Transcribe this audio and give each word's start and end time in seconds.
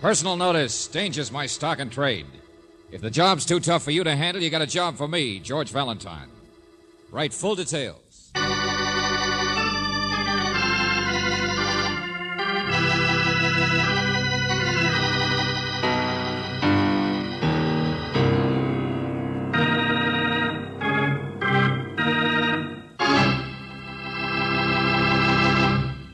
Personal 0.00 0.34
notice 0.34 0.86
danger's 0.86 1.30
my 1.30 1.44
stock 1.44 1.78
and 1.78 1.92
trade. 1.92 2.24
If 2.90 3.02
the 3.02 3.10
job's 3.10 3.44
too 3.44 3.60
tough 3.60 3.82
for 3.82 3.90
you 3.90 4.02
to 4.02 4.16
handle, 4.16 4.42
you 4.42 4.48
got 4.48 4.62
a 4.62 4.66
job 4.66 4.96
for 4.96 5.06
me, 5.06 5.38
George 5.40 5.70
Valentine. 5.70 6.30
Write 7.10 7.34
full 7.34 7.54
details. 7.54 8.32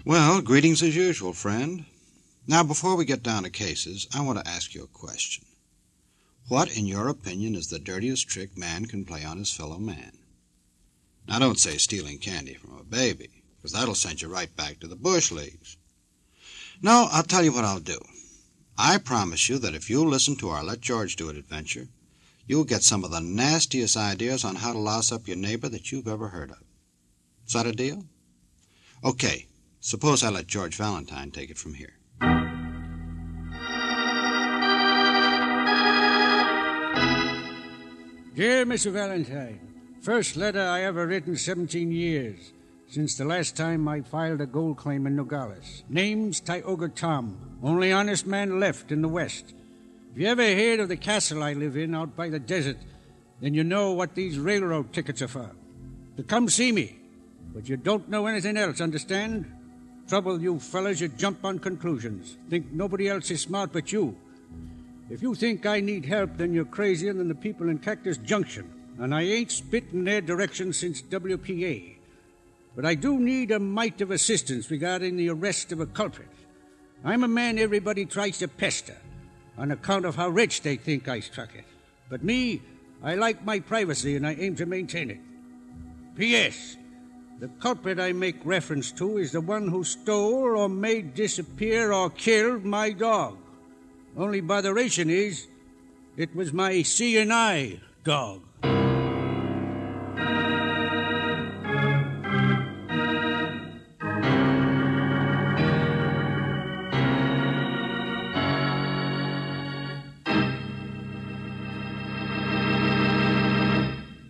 Well, 0.04 0.40
greetings 0.40 0.82
as 0.82 0.96
usual, 0.96 1.32
friend. 1.32 1.84
Now, 2.48 2.62
before 2.62 2.94
we 2.94 3.04
get 3.04 3.24
down 3.24 3.42
to 3.42 3.50
cases, 3.50 4.06
I 4.14 4.20
want 4.20 4.38
to 4.38 4.48
ask 4.48 4.72
you 4.72 4.84
a 4.84 4.86
question. 4.86 5.44
What, 6.48 6.76
in 6.76 6.86
your 6.86 7.08
opinion, 7.08 7.56
is 7.56 7.68
the 7.68 7.80
dirtiest 7.80 8.28
trick 8.28 8.56
man 8.56 8.86
can 8.86 9.04
play 9.04 9.24
on 9.24 9.38
his 9.38 9.50
fellow 9.50 9.78
man? 9.78 10.18
Now, 11.26 11.40
don't 11.40 11.58
say 11.58 11.76
stealing 11.76 12.18
candy 12.18 12.54
from 12.54 12.78
a 12.78 12.84
baby, 12.84 13.42
because 13.56 13.72
that'll 13.72 13.96
send 13.96 14.22
you 14.22 14.28
right 14.28 14.54
back 14.54 14.78
to 14.78 14.86
the 14.86 14.94
Bush 14.94 15.32
Leagues. 15.32 15.76
No, 16.80 17.08
I'll 17.10 17.24
tell 17.24 17.42
you 17.42 17.52
what 17.52 17.64
I'll 17.64 17.80
do. 17.80 17.98
I 18.78 18.98
promise 18.98 19.48
you 19.48 19.58
that 19.58 19.74
if 19.74 19.90
you'll 19.90 20.06
listen 20.06 20.36
to 20.36 20.50
our 20.50 20.62
Let 20.62 20.80
George 20.80 21.16
Do 21.16 21.28
It 21.30 21.36
adventure, 21.36 21.88
you'll 22.46 22.62
get 22.62 22.84
some 22.84 23.02
of 23.02 23.10
the 23.10 23.20
nastiest 23.20 23.96
ideas 23.96 24.44
on 24.44 24.54
how 24.54 24.72
to 24.72 24.78
louse 24.78 25.10
up 25.10 25.26
your 25.26 25.36
neighbor 25.36 25.68
that 25.68 25.90
you've 25.90 26.06
ever 26.06 26.28
heard 26.28 26.52
of. 26.52 26.62
Is 27.44 27.54
that 27.54 27.66
a 27.66 27.72
deal? 27.72 28.04
Okay, 29.02 29.46
suppose 29.80 30.22
I 30.22 30.28
let 30.30 30.46
George 30.46 30.76
Valentine 30.76 31.32
take 31.32 31.50
it 31.50 31.58
from 31.58 31.74
here. 31.74 31.95
Dear 38.36 38.66
Mr. 38.66 38.92
Valentine, 38.92 39.60
first 40.02 40.36
letter 40.36 40.60
I 40.60 40.82
ever 40.82 41.06
written 41.06 41.36
17 41.36 41.90
years 41.90 42.52
since 42.88 43.16
the 43.16 43.24
last 43.24 43.56
time 43.56 43.88
I 43.88 44.02
filed 44.02 44.40
a 44.40 44.46
gold 44.46 44.76
claim 44.76 45.06
in 45.06 45.16
Nogales. 45.16 45.84
Name's 45.88 46.40
Tioga 46.40 46.88
Tom, 46.88 47.58
only 47.62 47.92
honest 47.92 48.26
man 48.26 48.60
left 48.60 48.92
in 48.92 49.02
the 49.02 49.08
West. 49.08 49.54
If 50.12 50.18
you 50.20 50.28
ever 50.28 50.42
heard 50.42 50.80
of 50.80 50.88
the 50.88 50.96
castle 50.96 51.42
I 51.42 51.54
live 51.54 51.76
in 51.76 51.94
out 51.94 52.14
by 52.14 52.28
the 52.28 52.38
desert, 52.38 52.78
then 53.40 53.54
you 53.54 53.64
know 53.64 53.92
what 53.92 54.14
these 54.14 54.38
railroad 54.38 54.92
tickets 54.92 55.22
are 55.22 55.28
for. 55.28 55.50
To 56.16 56.22
come 56.22 56.48
see 56.48 56.72
me, 56.72 56.96
but 57.52 57.68
you 57.68 57.76
don't 57.76 58.08
know 58.08 58.26
anything 58.26 58.56
else, 58.56 58.80
understand? 58.80 59.52
Trouble, 60.08 60.40
you 60.40 60.60
fellas, 60.60 61.00
you 61.00 61.08
jump 61.08 61.44
on 61.44 61.58
conclusions. 61.58 62.36
Think 62.48 62.70
nobody 62.72 63.08
else 63.08 63.30
is 63.30 63.40
smart 63.40 63.72
but 63.72 63.90
you. 63.90 64.16
If 65.10 65.22
you 65.22 65.34
think 65.34 65.66
I 65.66 65.80
need 65.80 66.04
help, 66.04 66.36
then 66.36 66.52
you're 66.52 66.64
crazier 66.64 67.12
than 67.12 67.28
the 67.28 67.34
people 67.34 67.68
in 67.68 67.78
Cactus 67.78 68.18
Junction, 68.18 68.72
and 68.98 69.14
I 69.14 69.22
ain't 69.22 69.50
spit 69.50 69.84
in 69.92 70.04
their 70.04 70.20
direction 70.20 70.72
since 70.72 71.02
WPA. 71.02 71.96
But 72.74 72.84
I 72.84 72.94
do 72.94 73.18
need 73.18 73.50
a 73.50 73.58
mite 73.58 74.00
of 74.00 74.10
assistance 74.10 74.70
regarding 74.70 75.16
the 75.16 75.30
arrest 75.30 75.72
of 75.72 75.80
a 75.80 75.86
culprit. 75.86 76.28
I'm 77.04 77.24
a 77.24 77.28
man 77.28 77.58
everybody 77.58 78.04
tries 78.04 78.38
to 78.38 78.48
pester 78.48 78.96
on 79.58 79.70
account 79.70 80.04
of 80.04 80.16
how 80.16 80.28
rich 80.28 80.62
they 80.62 80.76
think 80.76 81.08
I 81.08 81.20
struck 81.20 81.54
it. 81.54 81.64
But 82.08 82.22
me, 82.22 82.62
I 83.02 83.14
like 83.14 83.44
my 83.44 83.60
privacy 83.60 84.16
and 84.16 84.26
I 84.26 84.34
aim 84.34 84.56
to 84.56 84.66
maintain 84.66 85.10
it. 85.10 85.20
P.S. 86.16 86.76
The 87.38 87.48
culprit 87.60 88.00
I 88.00 88.12
make 88.12 88.36
reference 88.46 88.90
to 88.92 89.18
is 89.18 89.32
the 89.32 89.42
one 89.42 89.68
who 89.68 89.84
stole 89.84 90.56
or 90.56 90.70
made 90.70 91.12
disappear 91.12 91.92
or 91.92 92.08
killed 92.08 92.64
my 92.64 92.92
dog. 92.92 93.36
Only 94.16 94.40
botheration 94.40 95.10
is, 95.10 95.46
it 96.16 96.34
was 96.34 96.54
my 96.54 96.80
seeing 96.80 97.30
eye 97.30 97.80
dog. 98.04 98.40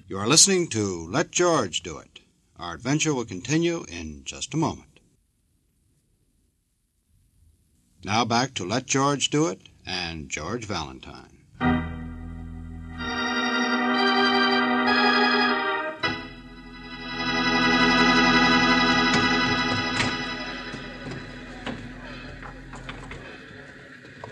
You 0.08 0.18
are 0.18 0.26
listening 0.26 0.66
to 0.70 1.06
Let 1.08 1.30
George 1.30 1.82
Do 1.82 1.98
It. 1.98 2.15
Our 2.58 2.74
adventure 2.74 3.12
will 3.12 3.26
continue 3.26 3.84
in 3.86 4.22
just 4.24 4.54
a 4.54 4.56
moment. 4.56 5.00
Now 8.02 8.24
back 8.24 8.54
to 8.54 8.64
Let 8.64 8.86
George 8.86 9.28
Do 9.28 9.48
It 9.48 9.60
and 9.84 10.30
George 10.30 10.64
Valentine. 10.64 11.32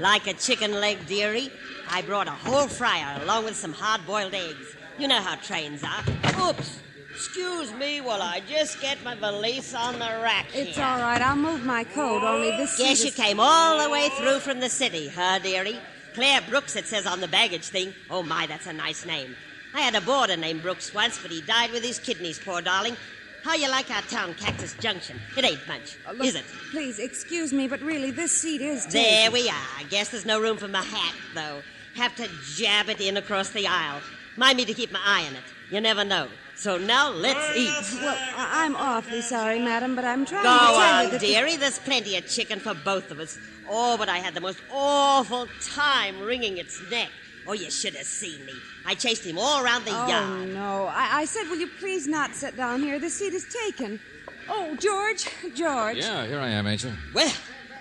Like 0.01 0.27
a 0.27 0.35
chicken 0.35 0.73
leg, 0.73 1.07
dearie, 1.07 1.51
I 1.91 2.03
brought 2.03 2.27
a 2.27 2.33
whole 2.33 2.69
fryer 2.69 3.23
along 3.23 3.45
with 3.45 3.57
some 3.57 3.73
hard 3.73 4.07
boiled 4.07 4.35
eggs. 4.35 4.77
You 4.99 5.09
know 5.09 5.21
how 5.21 5.37
trains 5.37 5.83
are. 5.83 6.49
Oops! 6.49 6.81
Excuse 7.15 7.73
me 7.75 8.01
while 8.01 8.21
I 8.21 8.41
just 8.49 8.81
get 8.81 9.03
my 9.05 9.15
valise 9.15 9.73
on 9.75 9.95
the 9.95 10.19
rack 10.23 10.47
It's 10.53 10.77
all 10.79 10.99
right. 10.99 11.21
I'll 11.23 11.37
move 11.37 11.65
my 11.65 11.85
coat. 11.85 12.23
Only 12.25 12.51
this. 12.57 12.77
Guess 12.77 12.99
seat 12.99 13.05
you 13.05 13.09
is- 13.11 13.15
came 13.15 13.39
all 13.41 13.83
the 13.83 13.89
way 13.89 14.09
through 14.19 14.41
from 14.41 14.59
the 14.61 14.69
city, 14.69 15.09
huh, 15.09 15.39
dearie? 15.39 15.79
Claire 16.15 16.41
Brooks, 16.49 16.75
it 16.77 16.87
says 16.87 17.07
on 17.07 17.21
the 17.21 17.29
baggage 17.29 17.65
thing. 17.69 17.93
Oh, 18.11 18.23
my, 18.23 18.47
that's 18.47 18.67
a 18.67 18.73
nice 18.73 19.05
name. 19.07 19.37
I 19.75 19.81
had 19.81 19.95
a 19.95 20.01
boarder 20.01 20.37
named 20.37 20.63
Brooks 20.63 20.93
once, 20.95 21.19
but 21.21 21.31
he 21.31 21.41
died 21.41 21.71
with 21.73 21.85
his 21.85 21.99
kidneys, 21.99 22.39
poor 22.39 22.61
darling. 22.61 22.97
How 23.43 23.55
you 23.55 23.69
like 23.71 23.91
our 23.91 24.03
town, 24.03 24.35
Cactus 24.35 24.75
Junction? 24.81 25.21
It 25.37 25.45
ain't 25.45 25.67
much, 25.69 25.97
Uh, 26.09 26.13
look, 26.13 26.27
is 26.27 26.35
it? 26.35 26.45
Please 26.71 26.99
excuse 26.99 27.53
me, 27.53 27.69
but 27.69 27.81
really, 27.83 28.11
this 28.11 28.33
seat 28.33 28.61
is. 28.61 28.87
There 28.87 29.31
we 29.31 29.49
are. 29.49 29.67
I 29.79 29.85
guess 29.85 30.09
there's 30.11 30.25
no 30.25 30.41
room 30.41 30.57
for 30.57 30.69
my 30.69 30.83
hat, 30.83 31.15
though. 31.35 31.63
Have 31.95 32.15
to 32.17 32.29
jab 32.57 32.89
it 32.89 33.01
in 33.01 33.17
across 33.17 33.51
the 33.51 33.67
aisle. 33.67 34.01
Mind 34.37 34.57
me 34.57 34.65
to 34.65 34.75
keep 34.75 34.91
my 34.93 35.01
eye 35.05 35.27
on 35.29 35.35
it. 35.35 35.43
You 35.71 35.81
never 35.81 36.05
know. 36.05 36.29
So 36.57 36.79
now 36.79 37.11
let's 37.11 37.57
eat. 37.57 38.01
Well, 38.01 38.17
I- 38.37 38.65
I'm 38.65 38.77
awfully 38.77 39.23
sorry, 39.23 39.59
madam, 39.59 39.97
but 39.97 40.05
I'm 40.05 40.25
trying 40.25 40.45
Go 40.45 40.53
to 40.53 40.59
tell 40.59 40.75
on, 40.77 41.05
you 41.05 41.11
that 41.11 41.21
the- 41.21 41.27
dearie. 41.27 41.57
There's 41.57 41.79
plenty 41.79 42.17
of 42.17 42.29
chicken 42.29 42.61
for 42.61 42.75
both 42.75 43.11
of 43.11 43.19
us. 43.19 43.39
Oh, 43.69 43.97
but 43.97 44.09
I 44.09 44.19
had 44.19 44.35
the 44.35 44.41
most 44.41 44.59
awful 44.71 45.49
time 45.63 46.21
wringing 46.21 46.59
its 46.59 46.81
neck. 46.91 47.09
Oh, 47.47 47.53
you 47.53 47.71
should 47.71 47.95
have 47.97 48.07
seen 48.07 48.45
me. 48.47 48.53
I 48.87 48.95
chased 48.95 49.25
him 49.25 49.39
all 49.39 49.63
around 49.65 49.85
the 49.85 49.91
yard. 49.91 50.09
Oh, 50.11 50.37
yard. 50.37 50.49
no. 50.55 50.87
I-, 50.87 51.21
I 51.21 51.25
said, 51.27 51.49
will 51.49 51.57
you 51.59 51.67
please 51.79 52.07
not 52.07 52.35
sit 52.35 52.57
down 52.57 52.81
here? 52.83 52.99
The 52.99 53.11
seat 53.11 53.35
is 53.35 53.47
taken. 53.67 54.01
Oh, 54.49 54.77
George, 54.77 55.27
George. 55.55 55.97
Yeah, 55.99 56.27
here 56.27 56.39
I 56.39 56.49
am, 56.51 56.67
Angel. 56.67 56.93
Well, 57.15 57.33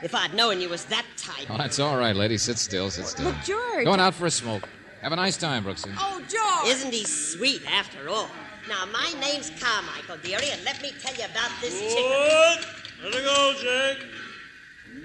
if 0.01 0.15
I'd 0.15 0.33
known 0.33 0.59
you 0.61 0.69
was 0.69 0.85
that 0.85 1.05
type. 1.17 1.45
Oh, 1.49 1.57
that's 1.57 1.79
all 1.79 1.97
right, 1.97 2.15
lady. 2.15 2.37
Sit 2.37 2.57
still, 2.57 2.89
sit 2.89 3.05
still. 3.05 3.31
But, 3.31 3.43
George. 3.45 3.85
Going 3.85 3.99
out 3.99 4.15
for 4.15 4.25
a 4.25 4.31
smoke. 4.31 4.67
Have 5.01 5.11
a 5.11 5.17
nice 5.17 5.35
time, 5.37 5.65
Brooksy. 5.65 5.93
Oh, 5.97 6.21
George. 6.29 6.73
Isn't 6.73 6.93
he 6.93 7.03
sweet 7.03 7.61
after 7.69 8.07
all? 8.09 8.29
Now, 8.67 8.85
my 8.85 9.13
name's 9.19 9.49
Carmichael, 9.59 10.17
dearie, 10.23 10.49
and 10.51 10.63
let 10.63 10.81
me 10.81 10.91
tell 11.01 11.13
you 11.15 11.25
about 11.25 11.51
this 11.59 11.79
chicken. 11.79 11.95
Good. 11.95 12.59
Let 13.03 13.13
it 13.15 13.25
go, 13.25 13.53
Jake. 13.59 14.07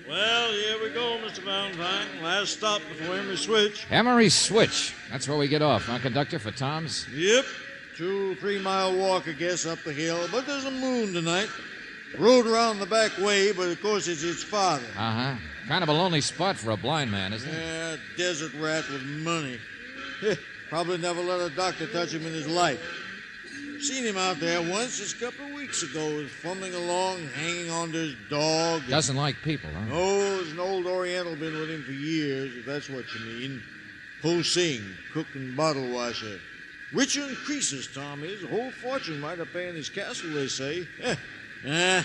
Well, 0.09 0.53
here 0.53 0.83
we 0.83 0.91
go, 0.91 1.19
Mr. 1.25 1.43
Valentine. 1.43 2.23
Last 2.23 2.59
stop 2.59 2.81
before 2.89 3.17
Emery 3.17 3.37
Switch. 3.37 3.87
Emery 3.91 4.29
Switch. 4.29 4.95
That's 5.11 5.29
where 5.29 5.37
we 5.37 5.49
get 5.49 5.61
off, 5.63 5.87
huh, 5.87 5.99
conductor, 5.99 6.39
for 6.39 6.51
Tom's? 6.53 7.07
Yep. 7.13 7.45
Two, 7.97 8.37
three 8.37 8.61
mile 8.61 8.97
walk, 8.97 9.27
I 9.27 9.33
guess, 9.33 9.67
up 9.67 9.83
the 9.85 9.93
hill. 9.93 10.29
But 10.31 10.47
there's 10.47 10.65
a 10.65 10.71
moon 10.71 11.13
tonight. 11.13 11.49
Rode 12.17 12.47
around 12.47 12.79
the 12.79 12.87
back 12.87 13.19
way, 13.19 13.53
but 13.53 13.69
of 13.69 13.83
course 13.83 14.07
it's 14.07 14.23
its 14.23 14.43
father. 14.43 14.87
Uh 14.97 15.13
huh. 15.13 15.35
Kind 15.67 15.83
of 15.83 15.89
a 15.89 15.93
lonely 15.93 16.21
spot 16.21 16.57
for 16.57 16.71
a 16.71 16.77
blind 16.77 17.11
man, 17.11 17.33
isn't 17.33 17.51
it? 17.51 17.55
Yeah, 17.55 17.97
desert 18.17 18.53
rat 18.55 18.89
with 18.89 19.03
money. 19.03 19.59
Probably 20.71 20.99
never 20.99 21.21
let 21.21 21.41
a 21.41 21.55
doctor 21.55 21.87
touch 21.87 22.15
him 22.15 22.25
in 22.27 22.33
his 22.33 22.47
life. 22.47 22.81
Seen 23.81 24.05
him 24.05 24.17
out 24.17 24.41
there 24.41 24.61
once 24.61 24.99
just 24.99 25.17
a 25.17 25.27
couple 25.27 25.47
of 25.47 25.53
weeks 25.53 25.83
ago. 25.85 26.17
Was 26.17 26.31
fumbling 26.31 26.75
along, 26.75 27.27
hanging 27.29 27.71
on 27.71 27.93
to 27.93 27.99
his 27.99 28.17
dog. 28.29 28.83
Doesn't 28.89 29.17
like 29.17 29.37
people, 29.43 29.71
huh? 29.73 29.87
Oh, 29.93 30.19
there's 30.19 30.51
an 30.53 30.59
old 30.59 30.87
Oriental 30.87 31.37
been 31.37 31.55
with 31.59 31.71
him 31.71 31.85
for 31.85 31.93
years, 31.93 32.57
if 32.57 32.67
that's 32.67 32.91
what 32.91 33.05
you 33.15 33.25
mean. 33.25 33.63
Po 34.21 34.43
Sing, 34.43 34.83
cook 35.13 35.27
and 35.35 35.57
bottle 35.57 35.89
washer. 35.91 36.41
Richer 36.93 37.29
increases, 37.29 37.89
Tom 37.95 38.25
is. 38.25 38.43
A 38.43 38.49
whole 38.49 38.71
fortune 38.71 39.21
might 39.21 39.39
have 39.39 39.53
paid 39.53 39.69
in 39.69 39.77
his 39.77 39.91
castle, 39.91 40.31
they 40.31 40.49
say. 40.49 40.89
Eh, 41.03 41.15
eh, 41.65 42.03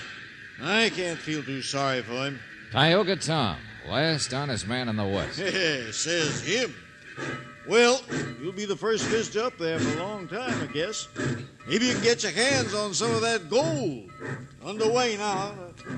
I 0.61 0.89
can't 0.89 1.17
feel 1.17 1.41
too 1.41 1.61
sorry 1.61 2.03
for 2.03 2.27
him. 2.27 2.39
Tioga 2.71 3.15
Tom, 3.15 3.57
last 3.87 4.33
honest 4.33 4.67
man 4.67 4.89
in 4.89 4.95
the 4.95 5.05
West. 5.05 5.37
Says 5.93 6.43
him. 6.43 6.75
Well, 7.67 8.01
you'll 8.41 8.51
be 8.51 8.65
the 8.65 8.75
first 8.75 9.05
visitor 9.05 9.45
up 9.45 9.57
there 9.57 9.79
for 9.79 9.97
a 9.97 10.03
long 10.03 10.27
time, 10.27 10.61
I 10.61 10.65
guess. 10.73 11.07
Maybe 11.67 11.85
you 11.85 11.93
can 11.93 12.03
get 12.03 12.21
your 12.23 12.33
hands 12.33 12.73
on 12.73 12.93
some 12.93 13.11
of 13.11 13.21
that 13.21 13.49
gold. 13.49 14.11
Underway 14.65 15.15
now. 15.17 15.53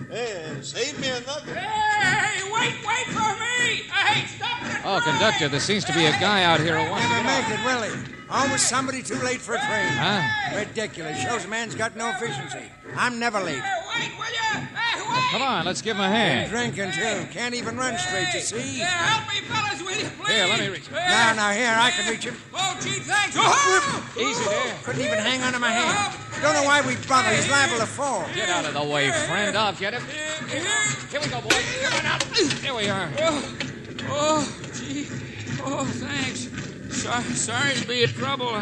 Hey, 0.10 0.58
save 0.62 1.00
me 1.00 1.10
another. 1.10 1.54
Hey, 1.56 2.44
wait, 2.52 2.76
wait 2.86 3.06
for 3.08 3.34
me! 3.40 3.84
Hey, 3.92 4.28
stop 4.28 4.62
it! 4.62 4.82
Oh, 4.86 5.02
conductor, 5.04 5.48
there 5.48 5.60
seems 5.60 5.84
to 5.86 5.94
be 5.94 6.06
a 6.06 6.12
guy 6.12 6.44
out 6.44 6.60
here 6.60 6.78
who 6.82 6.90
wants 6.92 7.06
to 7.08 7.12
Never 7.14 7.24
get 7.24 7.50
make 7.50 7.60
off. 7.60 7.90
it, 7.92 7.96
will 7.96 8.06
he? 8.08 8.12
Always 8.30 8.62
somebody 8.62 9.02
too 9.04 9.16
late 9.24 9.40
for 9.42 9.54
a 9.56 9.58
train. 9.60 9.88
Huh? 9.94 10.58
Ridiculous. 10.58 11.22
Shows 11.22 11.46
a 11.46 11.48
man's 11.48 11.76
got 11.76 11.96
no 11.96 12.10
efficiency. 12.12 12.72
I'm 12.96 13.20
never 13.20 13.40
late. 13.40 13.62
Hey, 13.96 14.10
wait, 14.10 14.18
will 14.18 14.26
you? 14.26 14.68
Hey, 14.76 15.02
wait! 15.02 15.32
Come 15.32 15.42
on, 15.42 15.66
let's 15.66 15.82
give 15.82 15.96
him 15.98 16.04
a 16.04 16.10
hand. 16.10 16.50
Drinking, 16.50 16.92
too. 16.92 17.26
Can't 17.32 17.56
even 17.56 17.78
run 17.78 17.98
straight, 17.98 18.34
you 18.34 18.42
see? 18.42 18.80
Yeah, 18.80 18.86
help 18.88 19.28
me, 19.34 19.42
fellas, 19.42 19.82
will 19.82 19.92
you, 19.98 20.10
please? 20.20 20.34
Here, 20.34 20.46
let 20.48 20.60
me 20.60 20.68
reach- 20.70 20.88
Hey. 20.88 21.08
Now, 21.10 21.34
now, 21.34 21.52
here, 21.52 21.76
I 21.78 21.92
can 21.92 22.10
reach 22.12 22.24
him. 22.26 22.36
Oh, 22.54 22.78
gee, 22.82 23.00
thanks. 23.00 23.36
Oh, 23.38 23.42
oh. 23.46 24.20
Easy 24.20 24.44
there. 24.50 24.76
Couldn't 24.84 25.02
even 25.02 25.20
hang 25.20 25.42
onto 25.42 25.60
my 25.60 25.72
hand. 25.72 25.98
Oh. 25.98 26.42
Don't 26.42 26.54
know 26.54 26.64
why 26.64 26.82
we 26.82 26.96
bother. 27.08 27.30
He's 27.30 27.50
liable 27.50 27.78
to 27.80 27.86
fall. 27.86 28.26
Get 28.36 28.50
out 28.50 28.66
of 28.66 28.74
the 28.74 28.84
way, 28.84 29.10
friend. 29.10 29.56
I'll 29.58 29.74
get 29.74 29.94
him. 29.94 30.04
here. 30.50 30.62
Here 31.10 31.22
we 31.22 31.28
go, 31.28 31.42
boys. 31.42 31.64
Come 31.84 32.00
on 32.00 32.06
out. 32.06 32.22
There 32.62 32.74
we 32.76 32.90
are. 32.90 33.10
Oh, 33.20 33.58
oh, 34.10 34.62
gee. 34.74 35.08
Oh, 35.64 35.86
thanks. 35.86 36.50
Sorry, 37.02 37.24
sorry 37.24 37.74
to 37.76 37.88
be 37.88 38.04
in 38.04 38.10
trouble. 38.10 38.62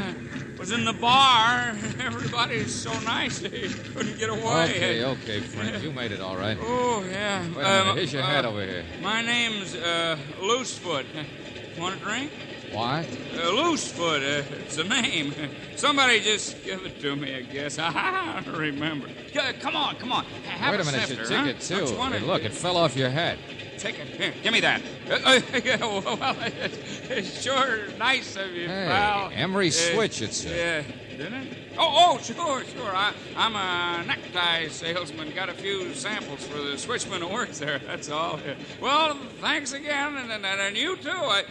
Was 0.64 0.72
in 0.72 0.86
the 0.86 0.94
bar. 0.94 1.76
Everybody's 2.00 2.74
so 2.74 2.98
nice 3.02 3.40
they 3.42 3.68
couldn't 3.68 4.18
get 4.18 4.30
away. 4.30 4.70
Okay, 4.70 5.04
okay, 5.04 5.42
friend. 5.42 5.84
You 5.84 5.92
made 5.92 6.14
it 6.14 6.22
all 6.22 6.38
right. 6.38 6.58
Oh, 6.62 7.04
yeah. 7.04 7.42
Wait 7.42 7.50
a 7.50 7.58
minute. 7.58 7.88
Um, 7.90 7.98
Here's 7.98 8.14
your 8.14 8.24
uh, 8.24 8.28
hat 8.28 8.46
over 8.46 8.66
here. 8.66 8.86
My 9.02 9.22
name's 9.22 9.76
uh, 9.76 10.18
Loosefoot. 10.42 11.06
Want 11.78 11.98
a 11.98 12.00
drink? 12.00 12.32
Why? 12.72 13.06
Uh, 13.36 13.50
Loosefoot, 13.52 14.22
uh, 14.22 14.44
it's 14.64 14.78
a 14.78 14.86
name. 14.86 15.34
Somebody 15.76 16.22
just 16.22 16.64
give 16.64 16.86
it 16.86 16.98
to 17.02 17.14
me, 17.18 17.36
I 17.36 17.42
guess. 17.42 17.78
I 17.78 18.42
don't 18.46 18.56
remember. 18.56 19.10
Yeah, 19.34 19.52
come 19.52 19.76
on, 19.76 19.98
come 19.98 20.14
on. 20.14 20.24
Have 20.46 20.72
Wait 20.72 20.80
a 20.80 20.84
a 20.84 20.86
minute. 20.86 21.08
sifter, 21.10 21.24
Your 21.34 21.42
huh? 21.42 21.46
ticket, 21.48 21.68
Don't 21.68 22.12
too. 22.14 22.18
Hey, 22.18 22.26
look, 22.26 22.44
it 22.46 22.54
fell 22.54 22.78
off 22.78 22.96
your 22.96 23.10
head. 23.10 23.38
Take 23.84 24.00
it. 24.00 24.08
Here, 24.08 24.34
give 24.42 24.54
me 24.54 24.62
that. 24.62 24.82
Uh, 25.10 25.16
uh, 25.26 26.02
well, 26.06 27.22
sure 27.22 27.90
nice 28.00 28.38
of 28.38 28.52
you, 28.52 28.66
Hey, 28.70 28.86
pal. 28.88 29.30
Emery 29.34 29.72
Switch, 29.72 30.22
it 30.22 30.34
said. 30.34 30.86
Yeah, 30.88 31.18
didn't 31.18 31.34
it? 31.34 31.58
Oh, 31.78 32.16
oh, 32.16 32.18
sure, 32.20 32.64
sure. 32.64 32.96
I, 32.96 33.12
I'm 33.36 33.58
a 33.58 34.06
necktie 34.08 34.70
salesman. 34.70 35.32
Got 35.36 35.50
a 35.50 35.54
few 35.54 35.94
samples 35.96 36.48
for 36.48 36.60
the 36.60 36.76
switchman 36.76 37.20
who 37.20 37.28
works 37.28 37.60
there. 37.60 37.80
That's 37.80 38.10
all. 38.10 38.40
Well, 38.80 39.18
thanks 39.42 39.74
again, 39.74 40.16
and, 40.16 40.32
and, 40.32 40.46
and 40.46 40.78
you 40.78 40.96
too. 40.96 41.10
I, 41.10 41.44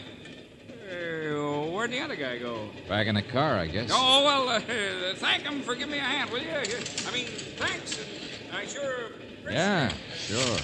uh, 0.91 1.71
where'd 1.71 1.91
the 1.91 2.01
other 2.01 2.17
guy 2.17 2.39
go? 2.39 2.71
Back 2.89 3.09
in 3.09 3.15
the 3.15 3.21
car, 3.21 3.59
I 3.59 3.67
guess. 3.67 3.91
Oh, 3.93 4.25
well, 4.25 4.49
uh, 4.49 4.61
thank 5.17 5.43
him 5.43 5.61
for 5.61 5.75
giving 5.75 5.93
me 5.93 5.99
a 5.99 6.01
hand, 6.01 6.31
will 6.31 6.41
you? 6.41 6.49
I 6.49 7.13
mean, 7.13 7.27
thanks. 7.27 8.03
I 8.55 8.65
sure 8.65 9.11
Yeah, 9.51 9.93
sure. 10.17 10.57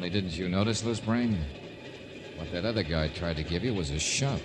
Only 0.00 0.08
didn't 0.08 0.34
you 0.34 0.48
notice, 0.48 0.82
Loose 0.82 0.98
Brain? 0.98 1.38
What 2.36 2.50
that 2.52 2.64
other 2.64 2.82
guy 2.82 3.08
tried 3.08 3.36
to 3.36 3.42
give 3.42 3.62
you 3.62 3.74
was 3.74 3.90
a 3.90 3.98
shove. 3.98 4.40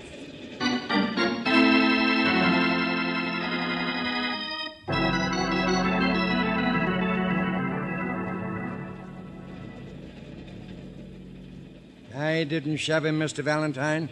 I 12.13 12.43
didn't 12.43 12.75
shove 12.75 13.05
him, 13.05 13.17
Mr. 13.17 13.41
Valentine. 13.41 14.09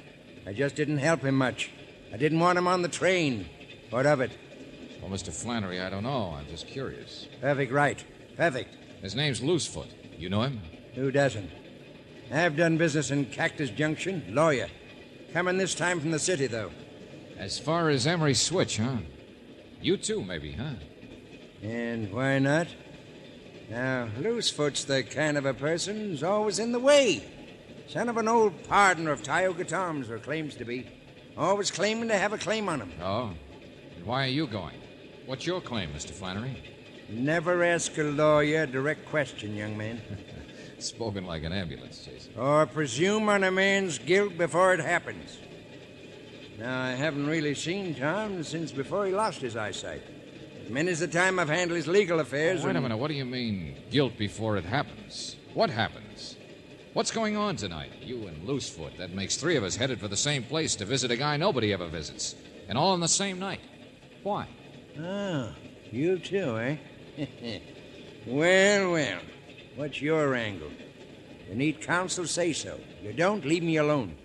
I 0.48 0.54
just 0.54 0.78
didn't 0.78 1.00
help 1.00 1.24
him 1.24 1.36
much. 1.36 1.72
I 2.14 2.16
didn't 2.16 2.40
want 2.40 2.58
him 2.58 2.70
on 2.70 2.84
the 2.84 2.88
train. 2.88 3.48
What 3.90 4.06
of 4.06 4.22
it? 4.22 4.32
Well, 5.02 5.12
Mr. 5.12 5.34
Flannery, 5.34 5.82
I 5.82 5.90
don't 5.90 6.04
know. 6.04 6.38
I'm 6.40 6.48
just 6.48 6.68
curious. 6.68 7.28
Perfect 7.42 7.74
right. 7.74 8.02
Perfect. 8.38 8.74
His 9.02 9.14
name's 9.14 9.42
Loosefoot. 9.42 9.90
You 10.18 10.30
know 10.30 10.44
him? 10.44 10.62
Who 10.96 11.12
doesn't? 11.12 11.50
I've 12.32 12.56
done 12.56 12.78
business 12.78 13.12
in 13.12 13.26
Cactus 13.26 13.70
Junction, 13.70 14.24
lawyer. 14.30 14.68
Coming 15.34 15.58
this 15.58 15.76
time 15.76 16.00
from 16.00 16.12
the 16.12 16.20
city, 16.20 16.48
though. 16.48 16.72
As 17.38 17.60
far 17.60 17.90
as 17.90 18.06
Emery 18.06 18.34
Switch, 18.34 18.78
huh? 18.78 18.98
You 19.82 19.98
too, 19.98 20.24
maybe, 20.24 20.52
huh? 20.52 20.76
And 21.62 22.12
why 22.12 22.40
not? 22.40 22.68
Now, 23.70 24.10
Loosefoot's 24.20 24.86
the 24.86 25.04
kind 25.04 25.38
of 25.38 25.46
a 25.46 25.54
person 25.54 25.98
who's 25.98 26.24
always 26.24 26.60
in 26.60 26.72
the 26.72 26.80
way. 26.80 27.24
Son 27.88 28.10
of 28.10 28.18
an 28.18 28.28
old 28.28 28.64
partner 28.68 29.12
of 29.12 29.24
Tioga 29.24 29.64
Tom's, 29.64 30.10
or 30.10 30.20
claims 30.20 30.56
to 30.56 30.66
be. 30.66 30.88
Always 31.38 31.72
claiming 31.72 32.10
to 32.10 32.18
have 32.18 32.34
a 32.34 32.38
claim 32.38 32.70
on 32.70 32.82
him. 32.82 32.92
Oh? 33.02 33.32
And 33.96 34.06
why 34.06 34.26
are 34.26 34.32
you 34.32 34.46
going? 34.46 34.78
What's 35.26 35.46
your 35.46 35.62
claim, 35.62 35.92
Mr. 35.92 36.12
Flannery? 36.12 36.62
Never 37.10 37.64
ask 37.64 37.98
a 37.98 38.04
lawyer 38.04 38.64
a 38.64 38.68
direct 38.68 39.06
question, 39.08 39.56
young 39.56 39.78
man. 39.78 40.02
Spoken 40.84 41.26
like 41.26 41.44
an 41.44 41.54
ambulance, 41.54 42.06
chaser. 42.06 42.30
or 42.38 42.66
presume 42.66 43.30
on 43.30 43.44
a 43.44 43.52
man's 43.52 43.98
guilt 44.00 44.38
before 44.38 44.74
it 44.74 44.80
happens. 44.80 45.38
Now, 46.60 46.84
I 46.84 46.92
haven't 46.92 47.28
really 47.28 47.56
seen 47.56 47.96
Tom 47.96 48.44
since 48.44 48.72
before 48.72 49.06
he 49.06 49.12
lost 49.12 49.42
his 49.42 49.56
eyesight. 49.56 50.02
Many's 50.70 51.00
the 51.00 51.08
time 51.08 51.40
I've 51.40 51.50
handled 51.50 51.78
his 51.78 51.88
legal 51.88 52.20
affairs. 52.20 52.64
Wait 52.64 52.76
a 52.76 52.82
minute. 52.82 52.98
What 52.98 53.08
do 53.10 53.16
you 53.16 53.26
mean, 53.26 53.76
guilt 53.92 54.18
before 54.18 54.58
it 54.58 54.66
happens? 54.66 55.36
What 55.54 55.70
happens? 55.70 56.38
What's 56.94 57.12
going 57.12 57.36
on 57.36 57.56
tonight? 57.56 57.92
You 58.02 58.28
and 58.28 58.48
Loosefoot. 58.48 58.98
That 58.98 59.12
makes 59.14 59.36
three 59.36 59.56
of 59.56 59.64
us 59.64 59.76
headed 59.76 60.00
for 60.00 60.08
the 60.08 60.16
same 60.18 60.44
place 60.44 60.76
to 60.76 60.86
visit 60.86 61.12
a 61.12 61.18
guy 61.18 61.38
nobody 61.38 61.74
ever 61.74 61.88
visits. 61.88 62.36
And 62.70 62.78
all 62.78 62.92
on 62.92 63.00
the 63.00 63.08
same 63.08 63.40
night. 63.40 63.62
Why? 64.22 64.48
Oh, 65.00 65.50
you 65.92 66.20
too, 66.20 66.58
eh? 66.60 66.78
well, 68.28 68.92
well. 68.92 69.20
What's 69.76 70.02
your 70.02 70.36
angle? 70.36 70.72
You 71.50 71.56
need 71.56 71.82
counsel, 71.82 72.26
say 72.26 72.54
so. 72.54 72.80
You 73.02 73.14
don't, 73.14 73.46
leave 73.46 73.64
me 73.64 73.78
alone. 73.78 74.16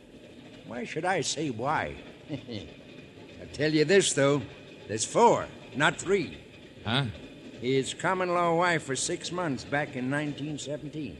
Why 0.66 0.84
should 0.84 1.04
I 1.04 1.22
say 1.22 1.50
why? 1.50 1.96
I 2.30 3.44
tell 3.52 3.72
you 3.72 3.84
this, 3.84 4.12
though. 4.12 4.42
There's 4.86 5.04
four, 5.04 5.46
not 5.74 5.96
three. 5.96 6.38
Huh? 6.84 7.04
His 7.60 7.94
common 7.94 8.28
law 8.28 8.54
wife 8.54 8.84
for 8.84 8.96
six 8.96 9.32
months 9.32 9.64
back 9.64 9.96
in 9.96 10.10
1917. 10.10 11.18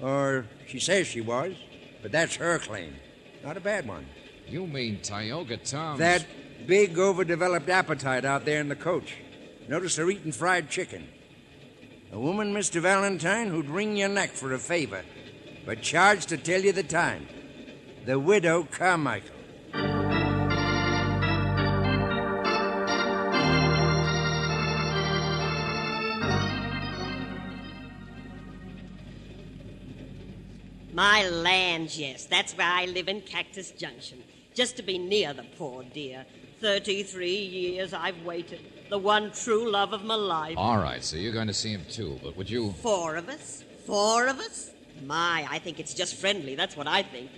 Or 0.00 0.46
she 0.66 0.80
says 0.80 1.06
she 1.06 1.20
was, 1.20 1.54
but 2.02 2.12
that's 2.12 2.36
her 2.36 2.58
claim. 2.58 2.94
Not 3.44 3.56
a 3.56 3.60
bad 3.60 3.86
one. 3.86 4.06
You 4.48 4.66
mean 4.66 5.00
Tioga 5.00 5.58
Tom's. 5.58 5.98
That 6.00 6.26
Big, 6.66 6.98
overdeveloped 6.98 7.68
appetite 7.68 8.24
out 8.24 8.44
there 8.44 8.60
in 8.60 8.68
the 8.68 8.76
coach. 8.76 9.16
Notice 9.68 9.96
they're 9.96 10.10
eating 10.10 10.32
fried 10.32 10.70
chicken. 10.70 11.06
A 12.12 12.18
woman, 12.18 12.52
Mr. 12.52 12.80
Valentine, 12.80 13.48
who'd 13.48 13.70
wring 13.70 13.96
your 13.96 14.08
neck 14.08 14.30
for 14.30 14.52
a 14.52 14.58
favor, 14.58 15.04
but 15.64 15.80
charged 15.80 16.28
to 16.30 16.36
tell 16.36 16.60
you 16.60 16.72
the 16.72 16.82
time. 16.82 17.28
The 18.04 18.18
widow 18.18 18.64
Carmichael. 18.64 19.36
My 30.92 31.28
land, 31.28 31.96
yes. 31.96 32.26
That's 32.26 32.54
where 32.54 32.66
I 32.66 32.86
live 32.86 33.08
in 33.08 33.20
Cactus 33.20 33.70
Junction. 33.70 34.22
Just 34.52 34.76
to 34.78 34.82
be 34.82 34.98
near 34.98 35.32
the 35.32 35.44
poor 35.56 35.84
dear. 35.84 36.26
Thirty-three 36.60 37.36
years 37.36 37.94
I've 37.94 38.20
waited. 38.24 38.60
The 38.90 38.98
one 38.98 39.30
true 39.30 39.70
love 39.70 39.92
of 39.92 40.02
my 40.02 40.16
life. 40.16 40.54
All 40.56 40.78
right, 40.78 41.02
so 41.02 41.16
you're 41.16 41.32
going 41.32 41.46
to 41.46 41.54
see 41.54 41.70
him 41.70 41.84
too, 41.88 42.18
but 42.24 42.36
would 42.36 42.50
you. 42.50 42.72
Four 42.72 43.14
of 43.14 43.28
us? 43.28 43.62
Four 43.86 44.26
of 44.26 44.40
us? 44.40 44.72
My, 45.06 45.46
I 45.48 45.60
think 45.60 45.78
it's 45.78 45.94
just 45.94 46.16
friendly. 46.16 46.56
That's 46.56 46.76
what 46.76 46.88
I 46.88 47.04
think. 47.04 47.30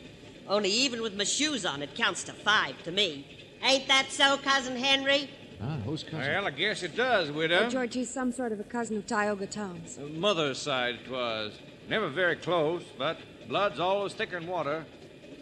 Only 0.48 0.70
even 0.70 1.02
with 1.02 1.14
my 1.14 1.24
shoes 1.24 1.66
on, 1.66 1.82
it 1.82 1.94
counts 1.94 2.24
to 2.24 2.32
five 2.32 2.82
to 2.84 2.90
me. 2.90 3.26
Ain't 3.62 3.86
that 3.88 4.06
so, 4.10 4.38
Cousin 4.38 4.76
Henry? 4.76 5.28
Ah, 5.62 5.76
who's 5.84 6.02
cousin? 6.02 6.20
Well, 6.20 6.46
I 6.46 6.50
guess 6.50 6.82
it 6.82 6.96
does, 6.96 7.30
widow. 7.30 7.66
Oh, 7.66 7.68
George, 7.68 7.94
he's 7.94 8.10
some 8.10 8.32
sort 8.32 8.52
of 8.52 8.58
a 8.58 8.64
cousin 8.64 8.96
of 8.96 9.06
Tioga 9.06 9.46
Tom's. 9.46 9.98
Mother's 9.98 10.58
side, 10.58 10.96
side 10.96 11.04
'twas. 11.06 11.52
Never 11.88 12.08
very 12.08 12.36
close, 12.36 12.82
but 12.96 13.18
blood's 13.46 13.78
always 13.78 14.14
thicker 14.14 14.40
than 14.40 14.48
water. 14.48 14.86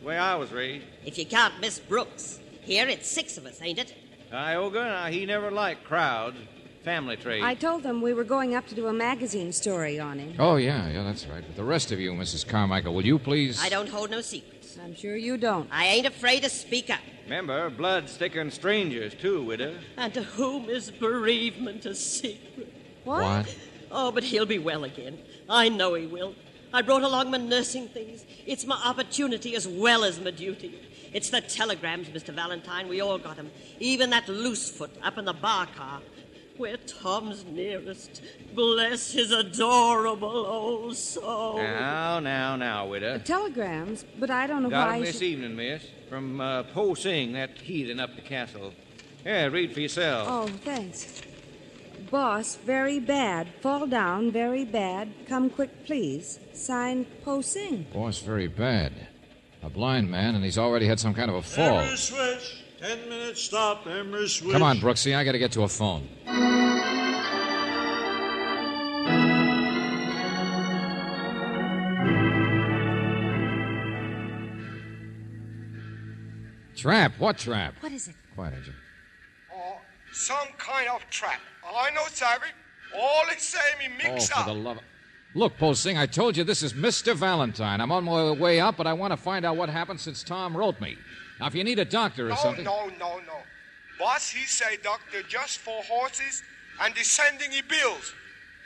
The 0.00 0.04
way 0.04 0.18
I 0.18 0.34
was 0.34 0.50
raised. 0.50 0.86
If 1.06 1.18
you 1.18 1.24
count 1.24 1.54
Miss 1.60 1.78
Brooks. 1.78 2.40
Here 2.62 2.88
it's 2.88 3.08
six 3.08 3.38
of 3.38 3.46
us, 3.46 3.62
ain't 3.62 3.78
it? 3.78 3.94
Tioga, 4.30 4.84
now, 4.84 5.02
uh, 5.04 5.06
he 5.06 5.26
never 5.26 5.50
liked 5.50 5.84
crowds. 5.84 6.36
Family 6.84 7.16
trait. 7.16 7.42
I 7.42 7.54
told 7.54 7.82
them 7.82 8.00
we 8.00 8.14
were 8.14 8.24
going 8.24 8.54
up 8.54 8.66
to 8.68 8.74
do 8.74 8.86
a 8.86 8.92
magazine 8.92 9.52
story 9.52 9.98
on 10.00 10.18
him. 10.18 10.34
Oh, 10.38 10.56
yeah, 10.56 10.88
yeah, 10.88 11.02
that's 11.02 11.26
right. 11.26 11.42
But 11.46 11.56
the 11.56 11.64
rest 11.64 11.92
of 11.92 12.00
you, 12.00 12.12
Mrs. 12.12 12.46
Carmichael, 12.46 12.94
will 12.94 13.04
you 13.04 13.18
please. 13.18 13.62
I 13.62 13.68
don't 13.68 13.88
hold 13.88 14.10
no 14.10 14.22
secrets. 14.22 14.78
I'm 14.82 14.94
sure 14.94 15.14
you 15.14 15.36
don't. 15.36 15.68
I 15.70 15.86
ain't 15.88 16.06
afraid 16.06 16.42
to 16.44 16.48
speak 16.48 16.88
up. 16.88 17.00
Remember, 17.24 17.68
blood's 17.68 18.16
thicker 18.16 18.38
than 18.38 18.50
strangers, 18.50 19.14
too, 19.14 19.44
widow. 19.44 19.76
And 19.98 20.14
to 20.14 20.22
whom 20.22 20.70
is 20.70 20.90
bereavement 20.90 21.84
a 21.84 21.94
secret? 21.94 22.72
What? 23.04 23.22
What? 23.22 23.56
Oh, 23.90 24.10
but 24.12 24.24
he'll 24.24 24.46
be 24.46 24.58
well 24.58 24.84
again. 24.84 25.18
I 25.50 25.68
know 25.68 25.94
he 25.94 26.06
will. 26.06 26.34
I 26.72 26.82
brought 26.82 27.02
along 27.02 27.30
my 27.30 27.38
nursing 27.38 27.88
things. 27.88 28.24
It's 28.46 28.64
my 28.64 28.80
opportunity 28.84 29.56
as 29.56 29.66
well 29.66 30.04
as 30.04 30.20
my 30.20 30.30
duty. 30.30 30.80
It's 31.12 31.30
the 31.30 31.40
telegrams, 31.40 32.08
Mr. 32.08 32.32
Valentine. 32.34 32.88
We 32.88 33.00
all 33.00 33.18
got 33.18 33.38
'em. 33.38 33.50
Even 33.80 34.10
that 34.10 34.28
Loosefoot 34.28 34.90
up 35.02 35.18
in 35.18 35.24
the 35.24 35.32
bar 35.32 35.66
car. 35.76 36.00
We're 36.56 36.76
Tom's 36.76 37.44
nearest. 37.46 38.20
Bless 38.54 39.12
his 39.12 39.32
adorable 39.32 40.28
old 40.46 40.96
soul. 40.96 41.56
Now, 41.56 42.20
now, 42.20 42.54
now, 42.56 42.86
widow. 42.86 43.18
Telegrams, 43.18 44.04
but 44.18 44.30
I 44.30 44.46
don't 44.46 44.62
know 44.62 44.68
why 44.68 44.72
Got 44.74 44.88
why. 44.88 44.96
'em 44.96 45.02
I 45.02 45.06
this 45.06 45.14
should- 45.14 45.22
evening, 45.24 45.56
miss, 45.56 45.82
from 46.10 46.40
uh, 46.40 46.64
Po 46.64 46.94
Sing, 46.94 47.32
that 47.32 47.58
heathen 47.58 47.98
up 47.98 48.14
the 48.14 48.20
castle. 48.22 48.74
Yeah, 49.24 49.46
read 49.46 49.72
for 49.72 49.80
yourself. 49.80 50.28
Oh, 50.30 50.46
thanks. 50.64 51.22
Boss, 52.10 52.56
very 52.56 52.98
bad. 52.98 53.48
Fall 53.62 53.86
down, 53.86 54.30
very 54.30 54.64
bad. 54.64 55.12
Come 55.28 55.48
quick, 55.50 55.86
please. 55.86 56.40
Signed, 56.52 57.06
Po 57.24 57.40
Sing. 57.40 57.86
Boss, 57.92 58.18
very 58.20 58.48
bad. 58.48 58.92
A 59.62 59.68
blind 59.68 60.10
man, 60.10 60.34
and 60.34 60.44
he's 60.44 60.58
already 60.58 60.86
had 60.86 60.98
some 60.98 61.12
kind 61.14 61.30
of 61.30 61.36
a 61.36 61.42
fall. 61.42 61.80
Emery 61.80 61.96
switch. 61.96 62.64
Ten 62.80 63.08
minutes 63.08 63.42
stop. 63.42 63.86
Emery 63.86 64.28
switch. 64.28 64.52
Come 64.52 64.62
on, 64.62 64.78
Brooksy, 64.78 65.14
I 65.14 65.22
gotta 65.22 65.38
get 65.38 65.52
to 65.52 65.62
a 65.62 65.68
phone. 65.68 66.08
Trap? 76.76 77.12
What 77.18 77.36
trap? 77.36 77.74
What 77.80 77.92
is 77.92 78.08
it? 78.08 78.14
Quiet, 78.34 78.54
Angel. 78.56 78.72
Oh, 79.54 79.76
some 80.12 80.48
kind 80.56 80.88
of 80.88 81.02
trap. 81.10 81.40
I 81.62 81.90
know, 81.90 82.04
Savvy. 82.10 82.46
All 82.96 83.24
the 83.26 83.38
same, 83.38 83.60
he 83.80 83.88
Oh, 84.08 84.12
mix 84.12 84.30
for 84.30 84.44
the 84.46 84.54
love 84.54 84.78
of... 84.78 84.82
Look, 85.34 85.58
Po 85.58 85.74
Sing, 85.74 85.96
I 85.96 86.06
told 86.06 86.36
you 86.36 86.42
this 86.42 86.62
is 86.62 86.72
Mr. 86.72 87.14
Valentine. 87.14 87.80
I'm 87.80 87.92
on 87.92 88.04
my 88.04 88.32
way 88.32 88.58
up, 88.58 88.76
but 88.76 88.86
I 88.86 88.92
want 88.92 89.12
to 89.12 89.16
find 89.16 89.44
out 89.44 89.56
what 89.56 89.68
happened 89.68 90.00
since 90.00 90.24
Tom 90.24 90.56
wrote 90.56 90.80
me. 90.80 90.96
Now, 91.38 91.46
if 91.46 91.54
you 91.54 91.62
need 91.62 91.78
a 91.78 91.84
doctor 91.84 92.26
or 92.26 92.30
no, 92.30 92.36
something... 92.36 92.64
no, 92.64 92.86
no, 92.98 93.18
no. 93.18 93.38
Boss, 93.98 94.30
he 94.30 94.44
say 94.44 94.76
doctor 94.82 95.22
just 95.22 95.58
for 95.58 95.82
horses 95.84 96.42
and 96.80 96.94
the 96.94 97.04
sending 97.04 97.50
he 97.52 97.62
bills. 97.62 98.12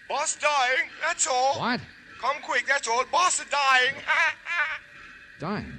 Boss 0.08 0.36
dying, 0.36 0.88
that's 1.06 1.26
all. 1.26 1.58
What? 1.58 1.80
Come 2.20 2.36
quick, 2.42 2.66
that's 2.66 2.88
all. 2.88 3.04
Boss 3.12 3.40
is 3.40 3.46
dying. 3.50 3.94
Dying. 5.40 5.72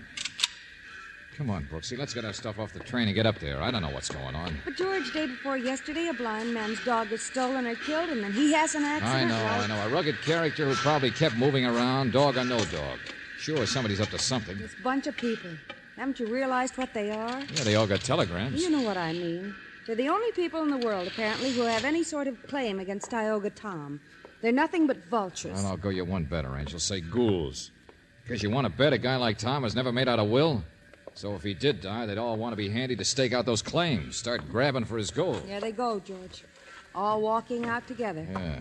Come 1.38 1.50
on, 1.50 1.66
Brooksy, 1.66 1.98
let's 1.98 2.14
get 2.14 2.24
our 2.24 2.32
stuff 2.32 2.60
off 2.60 2.72
the 2.72 2.80
train 2.80 3.08
and 3.08 3.16
get 3.16 3.26
up 3.26 3.40
there. 3.40 3.62
I 3.62 3.70
don't 3.70 3.82
know 3.82 3.90
what's 3.90 4.08
going 4.10 4.36
on. 4.36 4.58
But 4.64 4.78
George, 4.78 5.12
day 5.12 5.28
before 5.28 5.58
yesterday, 5.58 6.08
a 6.08 6.14
blind 6.14 6.54
man's 6.54 6.82
dog 6.86 7.10
was 7.10 7.22
stolen 7.22 7.68
or 7.68 7.76
killed, 7.76 8.10
and 8.10 8.24
then 8.24 8.32
he 8.32 8.54
has 8.54 8.74
an 8.74 8.84
accident. 8.84 9.16
I 9.16 9.26
know, 9.26 9.44
Well, 9.44 9.62
I 9.64 9.68
know. 9.68 9.88
A 9.88 9.90
rugged 9.90 10.22
character 10.22 10.66
who 10.66 10.76
probably 10.76 11.12
kept 11.12 11.36
moving 11.36 11.66
around, 11.66 12.14
dog 12.14 12.38
or 12.38 12.46
no 12.46 12.60
dog. 12.66 13.00
Sure, 13.38 13.66
somebody's 13.66 14.00
up 14.00 14.10
to 14.10 14.18
something. 14.18 14.58
This 14.58 14.76
bunch 14.82 15.08
of 15.08 15.18
people. 15.18 15.52
Haven't 15.98 16.22
you 16.22 16.28
realized 16.28 16.78
what 16.78 16.94
they 16.94 17.12
are? 17.12 17.40
Yeah, 17.40 17.64
they 17.64 17.76
all 17.76 17.88
got 17.88 18.00
telegrams. 18.00 18.62
You 18.62 18.70
know 18.70 18.82
what 18.82 18.96
I 18.98 19.12
mean. 19.12 19.54
They're 19.86 19.96
the 19.96 20.10
only 20.10 20.32
people 20.32 20.62
in 20.64 20.70
the 20.70 20.78
world, 20.86 21.08
apparently, 21.08 21.52
who 21.52 21.62
have 21.64 21.84
any 21.84 22.04
sort 22.04 22.28
of 22.28 22.42
claim 22.48 22.80
against 22.80 23.12
Tioga 23.12 23.50
Tom. 23.50 24.00
They're 24.42 24.52
nothing 24.54 24.88
but 24.88 25.04
vultures. 25.10 25.54
Well, 25.56 25.68
I'll 25.68 25.78
go 25.78 25.90
you 25.90 26.06
one 26.06 26.24
better, 26.24 26.58
Angel. 26.58 26.80
Say 26.80 27.02
ghouls. 27.02 27.72
Because 28.24 28.42
you 28.42 28.50
want 28.50 28.66
to 28.66 28.74
bet 28.74 28.94
a 28.94 28.98
guy 28.98 29.18
like 29.18 29.38
Tom 29.38 29.64
has 29.64 29.76
never 29.76 29.92
made 29.92 30.08
out 30.08 30.18
a 30.18 30.24
will? 30.24 30.64
So 31.16 31.34
if 31.34 31.44
he 31.44 31.54
did 31.54 31.80
die, 31.82 32.06
they'd 32.06 32.18
all 32.18 32.36
want 32.36 32.52
to 32.52 32.58
be 32.58 32.70
handy 32.70 32.96
to 32.98 33.06
stake 33.06 33.32
out 33.34 33.46
those 33.46 33.62
claims, 33.62 34.18
start 34.18 34.50
grabbing 34.52 34.84
for 34.84 34.98
his 34.98 35.12
gold. 35.12 35.48
There 35.48 35.62
they 35.62 35.72
go, 35.72 36.00
George. 36.00 36.44
All 36.94 37.22
walking 37.22 37.66
out 37.66 37.88
together. 37.88 38.28
Yeah. 38.30 38.60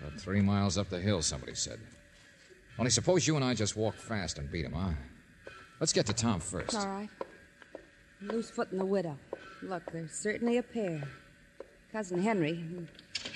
About 0.00 0.20
three 0.20 0.40
miles 0.40 0.78
up 0.78 0.88
the 0.88 1.00
hill, 1.00 1.20
somebody 1.20 1.54
said. 1.54 1.80
Only 2.78 2.90
suppose 2.90 3.26
you 3.26 3.36
and 3.36 3.44
I 3.44 3.54
just 3.54 3.76
walk 3.76 3.96
fast 3.96 4.38
and 4.38 4.50
beat 4.50 4.64
him, 4.64 4.72
huh? 4.72 4.90
Let's 5.80 5.92
get 5.92 6.06
to 6.06 6.12
Tom 6.12 6.40
first. 6.40 6.76
All 6.76 6.86
right. 6.86 7.08
Loosefoot 8.22 8.70
and 8.70 8.80
the 8.80 8.84
widow. 8.84 9.18
Look, 9.62 9.82
they're 9.92 10.08
certainly 10.08 10.58
a 10.58 10.62
pair. 10.62 11.02
Cousin 11.92 12.22
Henry, 12.22 12.64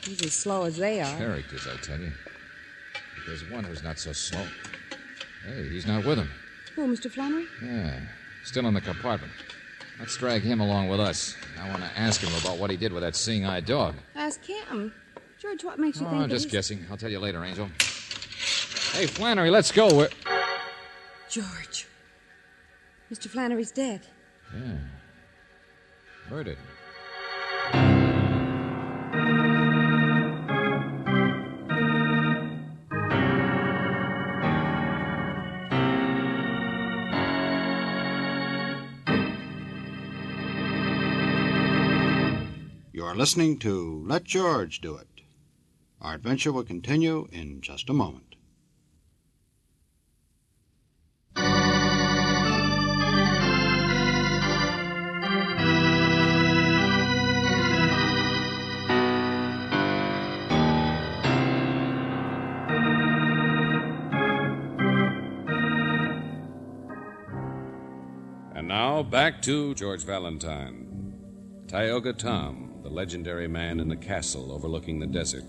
he's 0.05 0.23
as 0.23 0.33
slow 0.33 0.65
as 0.65 0.77
they 0.77 1.01
are. 1.01 1.17
Characters, 1.17 1.67
I 1.67 1.77
tell 1.85 1.99
you. 1.99 2.13
But 2.93 3.27
there's 3.27 3.49
one 3.51 3.65
who's 3.65 3.83
not 3.83 3.99
so 3.99 4.13
slow. 4.13 4.45
Hey, 5.45 5.69
he's 5.69 5.87
not 5.87 6.05
with 6.05 6.19
him. 6.19 6.31
Who, 6.75 6.87
Mr. 6.87 7.11
Flannery? 7.11 7.47
Yeah, 7.65 8.01
still 8.49 8.67
in 8.67 8.75
the 8.75 8.81
compartment. 8.81 9.33
Let's 10.01 10.17
drag 10.17 10.43
him 10.43 10.61
along 10.61 10.89
with 10.89 11.01
us. 11.01 11.37
I 11.61 11.69
want 11.69 11.83
to 11.83 11.91
ask 11.99 12.21
him 12.21 12.33
about 12.41 12.59
what 12.59 12.71
he 12.71 12.77
did 12.77 12.93
with 12.93 13.03
that 13.03 13.15
seeing 13.15 13.45
eye 13.45 13.61
dog. 13.61 13.95
Ask 14.15 14.45
him. 14.45 14.93
George, 15.39 15.63
what 15.65 15.79
makes 15.79 16.01
you 16.01 16.07
Oh, 16.07 16.11
think 16.11 16.23
I'm 16.23 16.31
just 16.31 16.45
he's- 16.47 16.53
guessing. 16.53 16.87
I'll 16.91 16.97
tell 16.97 17.11
you 17.11 17.19
later, 17.21 17.45
Angel. 17.45 17.67
Hey, 18.93 19.07
Flannery, 19.07 19.51
let's 19.51 19.71
go. 19.71 19.95
We're... 19.95 20.09
George. 21.29 21.87
Mr. 23.13 23.29
Flannery's 23.29 23.71
dead. 23.71 24.01
Yeah. 24.55 24.77
Murdered. 26.31 26.59
Listening 43.19 43.59
to 43.59 44.05
Let 44.07 44.23
George 44.23 44.81
Do 44.81 44.95
It. 44.95 45.09
Our 46.01 46.15
adventure 46.15 46.53
will 46.53 46.63
continue 46.63 47.27
in 47.33 47.61
just 47.61 47.91
a 47.91 47.93
moment. 47.93 48.37
And 68.55 68.69
now 68.69 69.03
back 69.03 69.43
to 69.43 69.75
George 69.75 70.05
Valentine. 70.05 70.85
Tioga 71.67 72.13
Tom, 72.13 72.68
the 72.89 72.95
legendary 72.95 73.49
man 73.49 73.81
in 73.81 73.89
the 73.89 73.97
castle 73.97 74.51
overlooking 74.51 74.99
the 74.99 75.07
desert. 75.07 75.45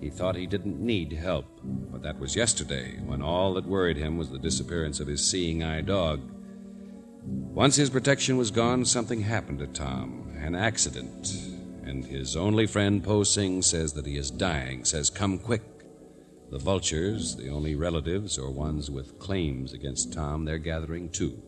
He 0.00 0.10
thought 0.10 0.36
he 0.36 0.46
didn't 0.46 0.78
need 0.78 1.12
help, 1.12 1.46
but 1.62 2.02
that 2.02 2.18
was 2.18 2.36
yesterday 2.36 2.98
when 3.06 3.22
all 3.22 3.54
that 3.54 3.66
worried 3.66 3.96
him 3.96 4.18
was 4.18 4.28
the 4.30 4.38
disappearance 4.38 5.00
of 5.00 5.08
his 5.08 5.24
seeing 5.28 5.62
eye 5.62 5.80
dog. 5.80 6.20
Once 7.24 7.76
his 7.76 7.90
protection 7.90 8.36
was 8.36 8.50
gone, 8.50 8.84
something 8.84 9.22
happened 9.22 9.58
to 9.60 9.66
Tom, 9.66 10.30
an 10.38 10.54
accident. 10.54 11.32
And 11.84 12.04
his 12.04 12.36
only 12.36 12.66
friend, 12.66 13.02
Po 13.02 13.22
Sing, 13.22 13.62
says 13.62 13.94
that 13.94 14.06
he 14.06 14.18
is 14.18 14.30
dying, 14.30 14.84
says, 14.84 15.08
Come 15.08 15.38
quick. 15.38 15.62
The 16.50 16.58
vultures, 16.58 17.34
the 17.36 17.48
only 17.48 17.74
relatives 17.76 18.38
or 18.38 18.50
ones 18.50 18.90
with 18.90 19.18
claims 19.18 19.72
against 19.72 20.12
Tom, 20.12 20.44
they're 20.44 20.58
gathering 20.58 21.08
too. 21.08 21.42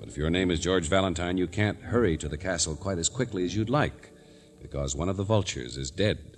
But 0.00 0.08
if 0.08 0.16
your 0.16 0.30
name 0.30 0.50
is 0.50 0.60
George 0.60 0.88
Valentine, 0.88 1.36
you 1.36 1.46
can't 1.46 1.80
hurry 1.82 2.16
to 2.16 2.28
the 2.28 2.38
castle 2.38 2.76
quite 2.76 2.98
as 2.98 3.10
quickly 3.10 3.44
as 3.44 3.54
you'd 3.54 3.70
like, 3.70 4.10
because 4.60 4.94
one 4.96 5.08
of 5.08 5.16
the 5.16 5.24
vultures 5.24 5.76
is 5.76 5.90
dead. 5.90 6.36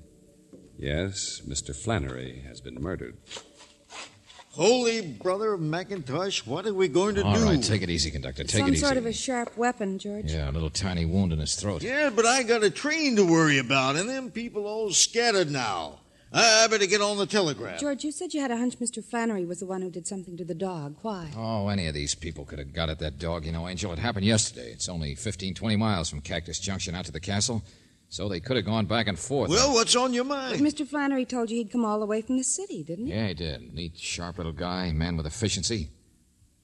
Yes, 0.78 1.42
Mr. 1.46 1.74
Flannery 1.76 2.42
has 2.46 2.60
been 2.60 2.80
murdered. 2.80 3.18
Holy 4.52 5.00
brother 5.02 5.52
of 5.52 5.60
Macintosh, 5.60 6.44
what 6.44 6.66
are 6.66 6.74
we 6.74 6.88
going 6.88 7.14
to 7.14 7.22
All 7.22 7.34
do? 7.34 7.44
right, 7.44 7.62
take 7.62 7.82
it 7.82 7.90
easy, 7.90 8.10
conductor. 8.10 8.42
Take 8.42 8.60
Some 8.60 8.68
it 8.68 8.72
easy. 8.72 8.80
Some 8.80 8.88
sort 8.88 8.96
of 8.96 9.06
a 9.06 9.12
sharp 9.12 9.56
weapon, 9.56 9.98
George. 9.98 10.32
Yeah, 10.32 10.50
a 10.50 10.52
little 10.52 10.70
tiny 10.70 11.04
wound 11.04 11.32
in 11.32 11.38
his 11.38 11.54
throat. 11.54 11.82
Yeah, 11.82 12.10
but 12.10 12.26
I 12.26 12.42
got 12.42 12.64
a 12.64 12.70
train 12.70 13.14
to 13.16 13.24
worry 13.24 13.58
about, 13.58 13.94
and 13.96 14.08
them 14.08 14.30
people 14.30 14.66
all 14.66 14.90
scattered 14.90 15.50
now. 15.50 16.00
I 16.32 16.64
I 16.64 16.66
better 16.68 16.86
get 16.86 17.00
on 17.00 17.16
the 17.16 17.26
telegraph. 17.26 17.80
George, 17.80 18.04
you 18.04 18.10
said 18.12 18.34
you 18.34 18.40
had 18.40 18.50
a 18.50 18.56
hunch 18.56 18.78
Mr. 18.78 19.04
Flannery 19.04 19.44
was 19.44 19.60
the 19.60 19.66
one 19.66 19.82
who 19.82 19.90
did 19.90 20.06
something 20.06 20.36
to 20.36 20.44
the 20.44 20.54
dog. 20.54 20.96
Why? 21.02 21.30
Oh, 21.36 21.68
any 21.68 21.86
of 21.86 21.94
these 21.94 22.14
people 22.14 22.44
could 22.44 22.58
have 22.58 22.72
got 22.72 22.88
at 22.88 22.98
that 23.00 23.18
dog, 23.18 23.44
you 23.44 23.52
know, 23.52 23.68
Angel. 23.68 23.92
It 23.92 23.98
happened 23.98 24.24
yesterday. 24.26 24.70
It's 24.72 24.88
only 24.88 25.14
15, 25.14 25.54
20 25.54 25.76
miles 25.76 26.08
from 26.08 26.20
Cactus 26.20 26.58
Junction 26.60 26.94
out 26.94 27.04
to 27.06 27.12
the 27.12 27.20
castle, 27.20 27.62
so 28.10 28.28
they 28.28 28.40
could 28.40 28.56
have 28.56 28.66
gone 28.66 28.84
back 28.86 29.06
and 29.06 29.18
forth. 29.18 29.48
Well, 29.48 29.72
what's 29.72 29.96
on 29.96 30.12
your 30.12 30.24
mind? 30.24 30.52
But 30.52 30.60
mind? 30.60 30.74
Mr. 30.74 30.86
Flannery 30.86 31.24
told 31.24 31.48
you 31.50 31.56
he'd 31.56 31.70
come 31.72 31.84
all 31.84 32.00
the 32.00 32.06
way 32.06 32.20
from 32.20 32.36
the 32.36 32.44
city, 32.44 32.82
didn't 32.82 33.06
he? 33.06 33.12
Yeah, 33.12 33.28
he 33.28 33.34
did. 33.34 33.72
Neat, 33.72 33.96
sharp 33.96 34.36
little 34.36 34.52
guy, 34.52 34.92
man 34.92 35.16
with 35.16 35.26
efficiency. 35.26 35.88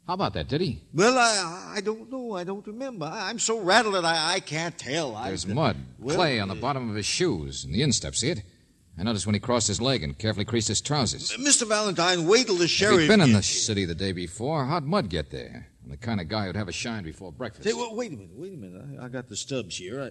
How 0.06 0.14
about 0.14 0.34
that, 0.34 0.48
did 0.48 0.60
he? 0.60 0.82
Well, 0.92 1.16
I 1.18 1.76
I 1.76 1.80
don't 1.80 2.10
know. 2.12 2.36
I 2.36 2.44
don't 2.44 2.64
remember. 2.66 3.06
I, 3.06 3.28
I'm 3.30 3.38
so 3.38 3.60
rattled 3.60 3.94
that 3.94 4.04
I, 4.04 4.34
I 4.34 4.40
can't 4.40 4.76
tell. 4.76 5.16
I, 5.16 5.28
There's 5.28 5.46
mud, 5.46 5.76
Well, 5.98 6.14
clay 6.16 6.38
on 6.38 6.48
the 6.48 6.54
uh, 6.54 6.60
bottom 6.60 6.90
of 6.90 6.94
his 6.96 7.06
shoes, 7.06 7.64
and 7.64 7.74
the 7.74 7.82
instep, 7.82 8.14
see 8.14 8.30
it? 8.30 8.42
I 8.98 9.02
noticed 9.02 9.26
when 9.26 9.34
he 9.34 9.40
crossed 9.40 9.68
his 9.68 9.80
leg 9.80 10.02
and 10.02 10.16
carefully 10.16 10.44
creased 10.46 10.68
his 10.68 10.80
trousers. 10.80 11.32
Uh, 11.32 11.36
Mr. 11.38 11.66
Valentine, 11.68 12.26
wait 12.26 12.46
till 12.46 12.56
the 12.56 12.64
If 12.64 12.70
sheriff. 12.70 13.00
he'd 13.00 13.08
been 13.08 13.20
in 13.20 13.32
the 13.32 13.42
city 13.42 13.84
the 13.84 13.94
day 13.94 14.12
before, 14.12 14.64
how'd 14.64 14.84
mud 14.84 15.10
get 15.10 15.30
there? 15.30 15.68
I'm 15.84 15.90
the 15.90 15.96
kind 15.96 16.20
of 16.20 16.28
guy 16.28 16.46
who'd 16.46 16.56
have 16.56 16.68
a 16.68 16.72
shine 16.72 17.04
before 17.04 17.30
breakfast. 17.30 17.68
Say, 17.68 17.74
well, 17.74 17.94
wait 17.94 18.12
a 18.12 18.16
minute. 18.16 18.30
Wait 18.34 18.54
a 18.54 18.56
minute. 18.56 19.00
I, 19.00 19.04
I 19.04 19.08
got 19.08 19.28
the 19.28 19.36
stubs 19.36 19.76
here. 19.76 20.02
I, 20.02 20.10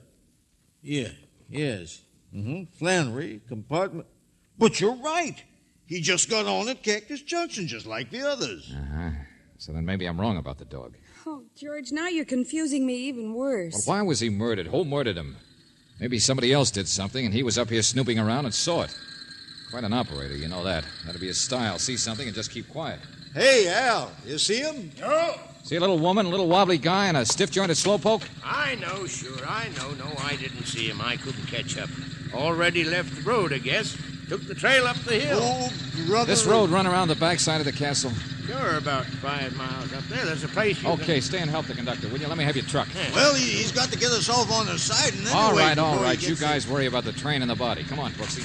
yeah. 0.81 1.09
Yes. 1.49 2.01
Mm-hmm. 2.33 2.63
Flannery 2.77 3.41
compartment. 3.47 4.07
But 4.57 4.79
you're 4.79 4.95
right. 4.95 5.41
He 5.87 6.01
just 6.01 6.29
got 6.29 6.45
on 6.47 6.67
at 6.69 6.81
Cactus 6.83 7.21
Junction, 7.21 7.67
just 7.67 7.85
like 7.85 8.09
the 8.09 8.27
others. 8.27 8.73
Uh-huh. 8.75 9.09
So 9.57 9.71
then 9.71 9.85
maybe 9.85 10.05
I'm 10.05 10.19
wrong 10.19 10.37
about 10.37 10.57
the 10.57 10.65
dog. 10.65 10.95
Oh, 11.27 11.43
George, 11.55 11.91
now 11.91 12.07
you're 12.07 12.25
confusing 12.25 12.85
me 12.85 12.95
even 12.95 13.33
Well, 13.33 13.45
worse. 13.47 13.85
why 13.87 14.01
was 14.01 14.19
he 14.19 14.29
murdered? 14.29 14.67
Who 14.67 14.83
murdered 14.85 15.17
him? 15.17 15.37
Maybe 15.99 16.19
somebody 16.19 16.51
else 16.51 16.71
did 16.71 16.87
something, 16.87 17.23
and 17.25 17.33
he 17.33 17.41
was 17.43 17.57
up 17.57 17.69
here 17.69 17.81
snooping 17.81 18.19
around 18.19 18.45
and 18.45 18.53
saw 18.53 18.81
it. 18.83 18.97
Quite 19.69 19.83
an 19.83 19.93
operator, 19.93 20.35
you 20.35 20.47
know 20.47 20.63
that. 20.63 20.85
That'd 21.05 21.19
be 21.21 21.27
his 21.27 21.37
style. 21.39 21.79
See 21.79 21.97
something 21.97 22.27
and 22.27 22.35
just 22.35 22.51
keep 22.51 22.69
quiet. 22.69 22.99
Hey, 23.33 23.67
Al, 23.67 24.11
you 24.25 24.37
see 24.37 24.59
him? 24.61 24.91
No, 24.99 25.35
See 25.63 25.75
a 25.75 25.79
little 25.79 25.97
woman, 25.97 26.27
a 26.27 26.29
little 26.29 26.47
wobbly 26.47 26.77
guy, 26.77 27.07
and 27.07 27.17
a 27.17 27.25
stiff 27.25 27.49
jointed 27.51 27.73
slowpoke? 27.75 28.23
I 28.43 28.75
know, 28.75 29.07
sure, 29.07 29.45
I 29.47 29.67
know. 29.77 29.91
No, 29.95 30.05
I 30.19 30.35
didn't 30.35 30.65
see 30.65 30.87
him. 30.87 31.01
I 31.01 31.17
couldn't 31.17 31.47
catch 31.47 31.77
up. 31.77 31.89
Already 32.35 32.83
left 32.83 33.15
the 33.15 33.21
road, 33.23 33.51
I 33.51 33.57
guess. 33.57 33.97
Took 34.29 34.47
the 34.47 34.53
trail 34.55 34.85
up 34.87 34.95
the 34.97 35.15
hill. 35.19 35.39
Oh, 35.41 35.69
brother. 36.07 36.27
This 36.27 36.45
road 36.45 36.69
run 36.69 36.85
around 36.87 37.07
the 37.07 37.15
backside 37.15 37.59
of 37.61 37.65
the 37.65 37.71
castle. 37.71 38.11
Sure, 38.47 38.77
about 38.77 39.05
five 39.05 39.55
miles 39.57 39.91
up 39.91 40.03
there. 40.03 40.23
There's 40.25 40.43
a 40.43 40.47
place 40.49 40.81
you 40.83 40.89
Okay, 40.89 41.19
stay 41.19 41.39
and 41.39 41.49
help 41.49 41.65
the 41.65 41.73
conductor, 41.73 42.07
will 42.09 42.19
you? 42.19 42.27
Let 42.27 42.37
me 42.37 42.43
have 42.43 42.55
your 42.55 42.65
truck. 42.65 42.87
Well, 43.15 43.33
he, 43.33 43.43
he's 43.43 43.71
got 43.71 43.91
to 43.91 43.97
get 43.97 44.11
us 44.11 44.29
off 44.29 44.51
on 44.51 44.67
the 44.67 44.77
side 44.77 45.13
and 45.15 45.25
then 45.25 45.35
All 45.35 45.55
wait 45.55 45.61
right, 45.63 45.77
all 45.79 45.93
before 45.93 46.05
he 46.05 46.11
right. 46.11 46.21
You 46.21 46.27
gets- 46.29 46.41
guys 46.41 46.67
worry 46.67 46.85
about 46.85 47.03
the 47.05 47.11
train 47.13 47.41
and 47.41 47.49
the 47.49 47.55
body. 47.55 47.83
Come 47.83 47.97
on, 47.99 48.11
Brooksy. 48.13 48.43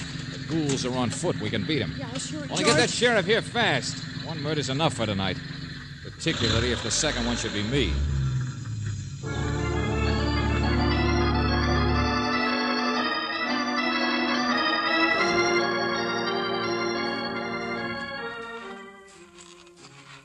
Ghouls 0.51 0.85
are 0.85 0.97
on 0.97 1.11
foot. 1.11 1.41
We 1.41 1.49
can 1.49 1.65
beat 1.65 1.79
them. 1.79 1.95
Yeah, 1.97 2.13
sure, 2.15 2.43
Only 2.51 2.65
get 2.65 2.77
that 2.77 2.91
sheriff 2.91 3.27
here 3.27 3.41
fast. 3.41 3.97
One 4.27 4.43
murder's 4.43 4.69
enough 4.69 4.95
for 4.95 5.07
tonight. 5.07 5.37
Particularly 6.03 6.73
if 6.73 6.83
the 6.83 6.91
second 6.91 7.25
one 7.25 7.37
should 7.37 7.53
be 7.53 7.63
me. 7.63 7.93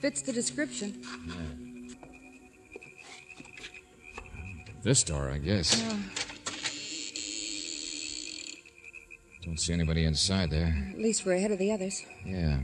Fits 0.02 0.22
the 0.24 0.34
description. 0.34 1.04
This 4.84 5.04
door, 5.04 5.30
I 5.30 5.38
guess. 5.38 5.82
Yeah. 5.82 6.25
Don't 9.46 9.60
see 9.60 9.74
anybody 9.74 10.06
inside 10.06 10.50
there. 10.50 10.76
At 10.92 10.98
least 10.98 11.24
we're 11.24 11.36
ahead 11.36 11.52
of 11.52 11.60
the 11.60 11.72
others. 11.72 12.04
Yeah. 12.26 12.60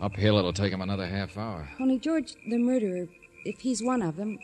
Uphill, 0.00 0.36
it'll 0.36 0.52
take 0.52 0.72
him 0.72 0.82
another 0.82 1.06
half 1.06 1.38
hour. 1.38 1.68
Only 1.78 2.00
George, 2.00 2.34
the 2.48 2.58
murderer, 2.58 3.06
if 3.44 3.60
he's 3.60 3.80
one 3.82 4.02
of 4.02 4.16
them, 4.16 4.40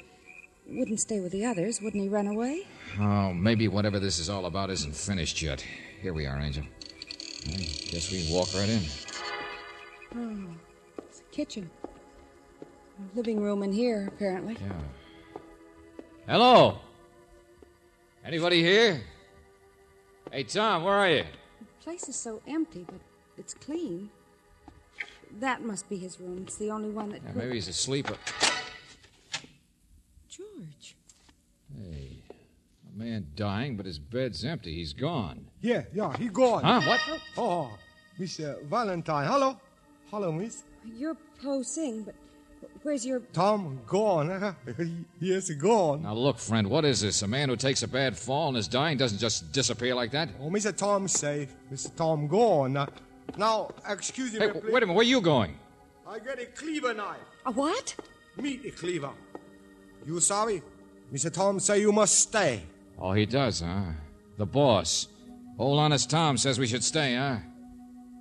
wouldn't 0.68 1.00
stay 1.00 1.18
with 1.18 1.33
the 1.33 1.44
others. 1.44 1.81
Wouldn't 1.83 2.00
he 2.00 2.09
run 2.09 2.29
away? 2.29 2.62
Oh, 3.00 3.33
maybe 3.33 3.66
whatever 3.66 3.98
this 3.98 4.20
is 4.20 4.31
all 4.31 4.46
about 4.46 4.70
isn't 4.70 4.94
finished 4.94 5.42
yet. 5.42 5.64
Here 6.00 6.14
we 6.14 6.26
are, 6.26 6.38
Angel. 6.38 6.62
I 7.48 7.57
guess 7.57 8.12
we 8.12 8.29
walk 8.33 8.55
right 8.55 8.68
in. 8.68 8.83
Oh, 10.16 10.55
it's 10.98 11.20
a 11.20 11.35
kitchen. 11.35 11.68
A 12.62 13.16
living 13.16 13.40
room 13.40 13.64
in 13.64 13.72
here, 13.72 14.07
apparently. 14.14 14.57
Yeah. 14.61 14.72
Hello? 16.29 16.79
Anybody 18.24 18.62
here? 18.62 19.03
Hey, 20.31 20.44
Tom, 20.44 20.85
where 20.85 20.94
are 20.94 21.11
you? 21.11 21.24
The 21.81 21.85
place 21.85 22.09
is 22.11 22.16
so 22.16 22.43
empty, 22.47 22.85
but 22.87 23.01
it's 23.38 23.55
clean. 23.55 24.11
That 25.38 25.62
must 25.62 25.88
be 25.88 25.97
his 25.97 26.21
room. 26.21 26.45
It's 26.47 26.57
the 26.57 26.71
only 26.71 26.90
one 26.90 27.09
that. 27.09 27.23
Yeah, 27.25 27.33
maybe 27.35 27.55
he's 27.55 27.69
asleep. 27.69 28.11
Or... 28.11 28.16
George. 30.29 30.97
Hey, 31.75 32.19
a 32.31 32.99
man 32.99 33.29
dying, 33.35 33.79
but 33.79 33.87
his 33.87 33.99
bed's 33.99 34.45
empty. 34.45 34.75
He's 34.75 34.93
gone. 34.93 35.47
Yeah, 35.62 35.85
yeah, 35.95 36.14
he 36.19 36.29
gone. 36.29 36.64
Huh? 36.64 36.83
What? 36.85 37.01
Oh, 37.38 37.71
Miss 38.19 38.38
uh, 38.40 38.57
Valentine. 38.64 39.27
Hello? 39.27 39.59
Hello, 40.11 40.31
Miss. 40.31 40.64
You're 40.85 41.16
Po 41.43 41.62
Sing, 41.62 42.03
but 42.03 42.14
where's 42.83 43.05
your. 43.05 43.21
Tom 43.33 43.81
gone. 43.87 44.57
yes, 45.21 45.51
gone. 45.51 46.03
Now, 46.03 46.14
look, 46.14 46.38
friend, 46.38 46.69
what 46.69 46.85
is 46.85 47.01
this? 47.01 47.23
A 47.23 47.29
man 47.29 47.49
who 47.49 47.57
takes 47.57 47.83
a 47.83 47.88
bad 47.88 48.16
fall 48.16 48.49
and 48.49 48.57
is 48.57 48.69
dying 48.69 48.97
doesn't 48.99 49.19
just 49.19 49.53
disappear 49.53 49.95
like 49.95 50.11
that? 50.12 50.29
Oh, 50.40 50.51
Mr. 50.51 50.77
Tom 50.77 51.09
safe. 51.09 51.55
Mr. 51.73 51.95
Tom 51.97 52.27
gone. 52.27 52.77
Uh, 52.77 52.87
now, 53.37 53.71
excuse 53.88 54.33
me, 54.33 54.40
Hey, 54.40 54.49
please. 54.51 54.64
wait 54.64 54.83
a 54.83 54.87
minute. 54.87 54.95
Where 54.95 55.01
are 55.01 55.09
you 55.09 55.21
going? 55.21 55.57
I 56.09 56.19
get 56.19 56.40
a 56.40 56.47
cleaver 56.47 56.93
knife. 56.95 57.19
A 57.47 57.53
what? 57.53 57.95
Meet 58.37 58.62
the 58.64 58.71
cleaver. 58.71 59.11
You 60.07 60.19
sorry? 60.21 60.62
Mr. 61.12 61.33
Tom 61.33 61.61
say 61.61 61.81
you 61.81 61.93
must 61.93 62.19
stay. 62.19 62.62
Oh, 62.99 63.12
he 63.12 63.27
does, 63.27 63.61
huh? 63.61 63.93
The 64.37 64.47
boss. 64.47 65.09
Old 65.59 65.79
honest 65.79 66.11
Tom 66.11 66.37
says 66.38 66.59
we 66.59 66.66
should 66.66 66.83
stay, 66.83 67.14
huh? 67.16 67.37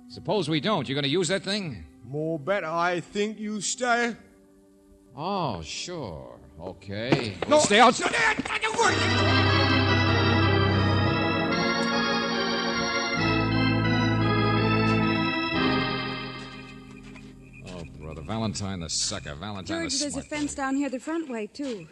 Suppose 0.08 0.48
we 0.48 0.60
don't. 0.60 0.88
You 0.88 0.94
gonna 0.94 1.06
use 1.08 1.28
that 1.28 1.42
thing? 1.42 1.84
More 2.04 2.38
better 2.38 2.66
I 2.66 3.00
think 3.00 3.38
you 3.38 3.60
stay. 3.60 4.14
Oh, 5.16 5.60
sure. 5.62 6.38
Okay. 6.60 7.34
No. 7.42 7.56
We'll 7.56 7.60
stay 7.60 7.80
outside. 7.80 8.14
Oh, 17.66 17.84
brother. 17.98 18.22
Valentine 18.22 18.80
the 18.80 18.88
sucker. 18.88 19.34
Valentine 19.34 19.80
George, 19.80 19.94
the 19.94 19.98
there's 19.98 20.16
a 20.16 20.22
fence 20.22 20.54
down 20.54 20.76
here 20.76 20.88
the 20.88 21.00
front 21.00 21.28
way, 21.28 21.46
too. 21.46 21.88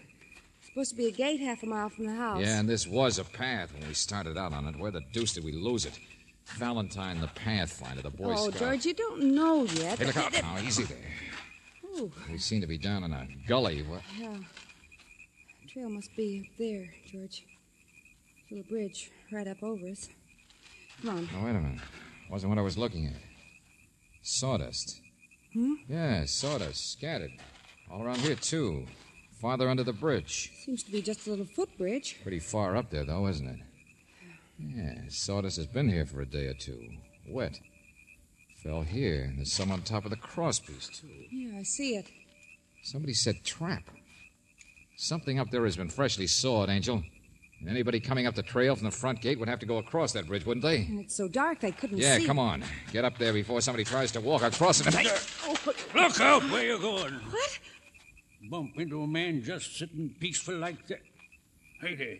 Supposed 0.61 0.91
to 0.91 0.97
be 0.97 1.07
a 1.07 1.11
gate 1.11 1.41
half 1.41 1.63
a 1.63 1.67
mile 1.67 1.89
from 1.89 2.07
the 2.07 2.15
house. 2.15 2.41
Yeah, 2.41 2.61
and 2.61 2.69
this 2.69 2.87
was 2.87 3.19
a 3.19 3.25
path 3.25 3.73
when 3.73 3.89
we 3.89 3.95
started 3.95 4.39
out 4.39 4.53
on 4.53 4.67
it. 4.67 4.79
Where 4.79 4.91
the 4.91 5.01
deuce 5.13 5.33
did 5.33 5.45
we 5.45 5.53
lose 5.53 5.87
it? 5.87 5.99
Valentine 6.57 7.21
the 7.21 7.27
Pathfinder, 7.29 8.03
the 8.03 8.11
Boy 8.11 8.33
oh, 8.37 8.51
Scout. 8.51 8.61
George, 8.61 8.87
you 8.87 8.95
don't 8.95 9.35
know 9.35 9.65
yet. 9.65 9.99
Hey, 9.99 10.07
look 10.07 10.17
out 10.17 10.33
now. 10.33 10.59
Easy 10.63 10.85
there. 10.85 10.99
Ooh, 11.97 12.13
We 12.31 12.39
seem 12.39 12.61
to 12.61 12.67
be 12.67 12.79
down 12.79 13.05
in 13.05 13.13
a 13.13 13.27
gully. 13.47 13.83
What? 13.83 14.03
yeah. 14.19 14.37
The 15.63 15.69
trail 15.69 15.89
must 15.91 16.15
be 16.17 16.47
up 16.51 16.59
there, 16.59 16.87
George. 17.07 17.45
Little 18.51 18.65
bridge 18.69 19.11
right 19.33 19.47
up 19.47 19.63
over 19.63 19.87
us. 19.89 20.09
Come 21.03 21.11
on. 21.17 21.29
Oh, 21.37 21.45
wait 21.45 21.51
a 21.51 21.61
minute. 21.61 21.81
Wasn't 22.31 22.49
what 22.49 22.59
I 22.59 22.63
was 22.63 22.79
looking 22.79 23.07
at. 23.07 23.17
Sawdust. 24.23 25.01
Hmm? 25.53 25.75
Yeah, 25.89 26.25
sawdust. 26.25 26.93
Scattered. 26.93 27.31
All 27.91 28.03
around 28.03 28.19
here, 28.21 28.35
too. 28.35 28.87
Farther 29.41 29.69
under 29.69 29.85
the 29.85 29.93
bridge. 29.93 30.51
Seems 30.65 30.83
to 30.83 30.91
be 30.93 31.01
just 31.01 31.27
a 31.27 31.31
little 31.31 31.47
footbridge. 31.47 32.19
Pretty 32.23 32.41
far 32.41 32.77
up 32.77 32.91
there, 32.91 33.05
though, 33.05 33.27
isn't 33.29 33.47
it? 33.49 33.61
Yeah, 34.59 34.99
sawdust 35.09 35.57
has 35.57 35.67
been 35.67 35.89
here 35.89 36.05
for 36.05 36.21
a 36.21 36.27
day 36.27 36.47
or 36.47 36.55
two. 36.55 36.81
Wet. 37.29 37.61
Fell 38.63 38.83
here. 38.83 39.25
and 39.25 39.39
There's 39.39 39.53
some 39.53 39.71
on 39.71 39.83
top 39.83 40.05
of 40.05 40.11
the 40.11 40.17
crosspiece, 40.17 41.01
too. 41.01 41.09
Yeah, 41.31 41.59
I 41.61 41.63
see 41.63 41.97
it. 41.97 42.07
Somebody 42.83 43.15
said 43.15 43.45
trap. 43.45 43.83
Something 44.97 45.39
up 45.39 45.51
there 45.51 45.65
has 45.65 45.77
been 45.77 45.89
freshly 45.89 46.27
sawed, 46.27 46.69
Angel. 46.69 47.03
And 47.61 47.69
anybody 47.69 47.99
coming 48.01 48.27
up 48.27 48.35
the 48.35 48.43
trail 48.43 48.75
from 48.77 48.85
the 48.85 48.91
front 48.91 49.21
gate 49.21 49.39
would 49.39 49.49
have 49.49 49.59
to 49.61 49.67
go 49.67 49.79
across 49.79 50.13
that 50.13 50.27
bridge, 50.27 50.45
wouldn't 50.47 50.63
they? 50.65 50.79
And 50.83 51.01
it's 51.01 51.17
so 51.17 51.27
dark 51.29 51.61
they 51.61 51.73
couldn't 51.73 51.99
Yeah, 51.99 52.19
see. 52.19 52.27
come 52.27 52.39
on. 52.39 52.63
Get 52.93 53.05
up 53.05 53.19
there 53.19 53.33
before 53.33 53.61
somebody 53.61 53.85
tries 53.85 54.13
to 54.13 54.21
walk 54.21 54.43
across 54.43 54.81
it. 54.85 54.93
Hey, 54.95 55.09
oh, 55.45 55.57
Look 55.95 56.21
out 56.21 56.43
where 56.51 56.65
you're 56.65 56.79
going. 56.79 57.15
What? 57.15 57.59
Bump 58.51 58.79
into 58.79 59.03
a 59.03 59.07
man 59.09 59.43
just 59.43 59.77
sitting 59.77 60.15
peaceful 60.21 60.57
like 60.57 60.87
that. 60.89 61.01
Hey 61.81 61.95
there. 61.97 62.17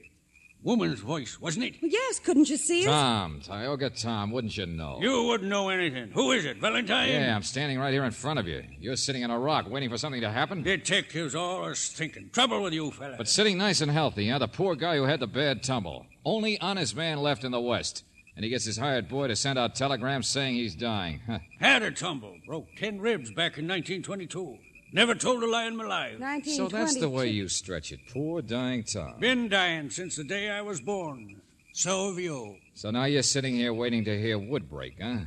Woman's 0.63 0.99
voice, 1.01 1.41
wasn't 1.41 1.67
it? 1.67 1.75
Yes, 1.81 2.19
couldn't 2.19 2.51
you 2.51 2.57
see 2.57 2.83
it? 2.83 2.87
Tom, 2.87 3.41
Tioga 3.41 3.87
oh, 3.87 3.89
Tom, 3.91 4.33
wouldn't 4.33 4.57
you 4.57 4.67
know? 4.67 4.99
You 5.01 5.25
wouldn't 5.25 5.49
know 5.49 5.69
anything. 5.69 6.11
Who 6.11 6.33
is 6.33 6.45
it, 6.45 6.59
Valentine? 6.59 7.11
Yeah, 7.11 7.35
I'm 7.37 7.45
standing 7.45 7.79
right 7.79 7.93
here 7.93 8.03
in 8.05 8.11
front 8.11 8.41
of 8.41 8.49
you. 8.49 8.65
You're 8.81 8.97
sitting 8.97 9.23
on 9.23 9.31
a 9.31 9.39
rock 9.39 9.71
waiting 9.71 9.89
for 9.89 9.97
something 9.97 10.21
to 10.21 10.31
happen. 10.31 10.65
Detectives 10.65 11.37
always 11.37 11.89
thinking. 11.91 12.31
Trouble 12.33 12.63
with 12.63 12.73
you, 12.73 12.91
fella. 12.91 13.17
But 13.17 13.29
sitting 13.29 13.57
nice 13.57 13.81
and 13.81 13.91
healthy, 13.91 14.29
huh? 14.29 14.39
The 14.41 14.49
poor 14.49 14.75
guy 14.75 14.97
who 14.97 15.05
had 15.05 15.21
the 15.21 15.29
bad 15.29 15.63
tumble. 15.63 16.07
Only 16.25 16.61
honest 16.61 16.97
man 16.97 17.19
left 17.19 17.45
in 17.45 17.53
the 17.53 17.61
West. 17.61 18.05
And 18.35 18.45
he 18.45 18.51
gets 18.51 18.65
his 18.65 18.77
hired 18.77 19.09
boy 19.09 19.27
to 19.29 19.35
send 19.35 19.59
out 19.59 19.75
telegrams 19.75 20.29
saying 20.29 20.55
he's 20.55 20.77
dying. 20.77 21.21
Huh. 21.27 21.39
Had 21.59 21.83
a 21.83 21.91
tumble. 21.91 22.37
Broke 22.47 22.69
ten 22.77 23.01
ribs 23.01 23.31
back 23.31 23.59
in 23.59 23.67
1922. 23.67 24.59
Never 24.93 25.15
told 25.15 25.43
a 25.43 25.47
lie 25.47 25.67
in 25.67 25.77
my 25.77 25.85
life. 25.85 26.45
So 26.45 26.69
that's 26.69 26.97
the 26.97 27.11
way 27.11 27.29
you 27.29 27.49
stretch 27.49 27.93
it. 27.93 28.01
Poor 28.13 28.41
dying 28.41 28.85
Tom. 28.85 29.21
Been 29.21 29.49
dying 29.49 29.91
since 29.91 30.17
the 30.17 30.25
day 30.25 30.51
I 30.51 30.63
was 30.63 30.81
born. 30.81 31.43
So 31.73 32.09
have 32.09 32.19
you. 32.19 32.57
So 32.75 32.91
now 32.91 33.05
you're 33.05 33.23
sitting 33.23 33.55
here 33.55 33.75
waiting 33.75 34.05
to 34.05 34.19
hear 34.19 34.39
wood 34.39 34.69
break, 34.69 35.01
huh? 35.01 35.19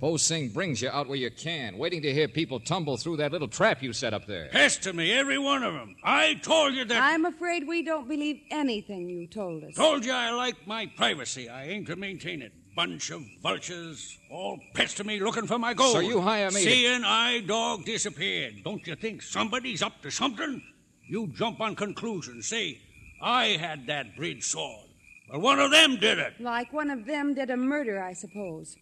Po 0.00 0.16
Sing 0.16 0.48
brings 0.48 0.80
you 0.80 0.88
out 0.88 1.08
where 1.08 1.18
you 1.18 1.30
can, 1.30 1.76
waiting 1.76 2.00
to 2.00 2.12
hear 2.12 2.26
people 2.26 2.58
tumble 2.58 2.96
through 2.96 3.18
that 3.18 3.32
little 3.32 3.48
trap 3.48 3.82
you 3.82 3.92
set 3.92 4.14
up 4.14 4.26
there. 4.26 4.48
Pester 4.50 4.94
me, 4.94 5.12
every 5.12 5.36
one 5.36 5.62
of 5.62 5.74
them. 5.74 5.94
I 6.02 6.40
told 6.42 6.72
you 6.72 6.86
that. 6.86 7.02
I'm 7.02 7.26
afraid 7.26 7.68
we 7.68 7.82
don't 7.82 8.08
believe 8.08 8.40
anything 8.50 9.10
you 9.10 9.26
told 9.26 9.62
us. 9.62 9.74
Told 9.74 10.06
you 10.06 10.12
I 10.12 10.30
like 10.30 10.66
my 10.66 10.86
privacy. 10.86 11.50
I 11.50 11.64
aim 11.64 11.84
to 11.84 11.96
maintain 11.96 12.40
it. 12.40 12.52
Bunch 12.80 13.10
of 13.10 13.22
vultures 13.42 14.16
all 14.30 14.58
pester 14.74 15.04
me 15.04 15.20
looking 15.20 15.46
for 15.46 15.58
my 15.58 15.74
gold. 15.74 15.92
So 15.96 16.00
you 16.00 16.18
hire 16.22 16.50
me 16.50 16.64
to- 16.64 16.70
Seeing 16.70 17.04
eye 17.04 17.40
dog 17.40 17.84
disappeared. 17.84 18.54
Don't 18.64 18.86
you 18.86 18.96
think 18.96 19.20
somebody's 19.20 19.82
up 19.82 20.00
to 20.00 20.10
something? 20.10 20.62
You 21.06 21.26
jump 21.36 21.60
on 21.60 21.76
conclusions. 21.76 22.48
Say, 22.48 22.80
I 23.20 23.48
had 23.60 23.86
that 23.88 24.16
bridge 24.16 24.44
sword. 24.44 24.86
Well, 25.30 25.42
one 25.42 25.58
of 25.60 25.70
them 25.70 25.96
did 25.98 26.18
it. 26.18 26.40
Like 26.40 26.72
one 26.72 26.88
of 26.88 27.04
them 27.04 27.34
did 27.34 27.50
a 27.50 27.56
murder, 27.58 28.02
I 28.02 28.14
suppose. 28.14 28.76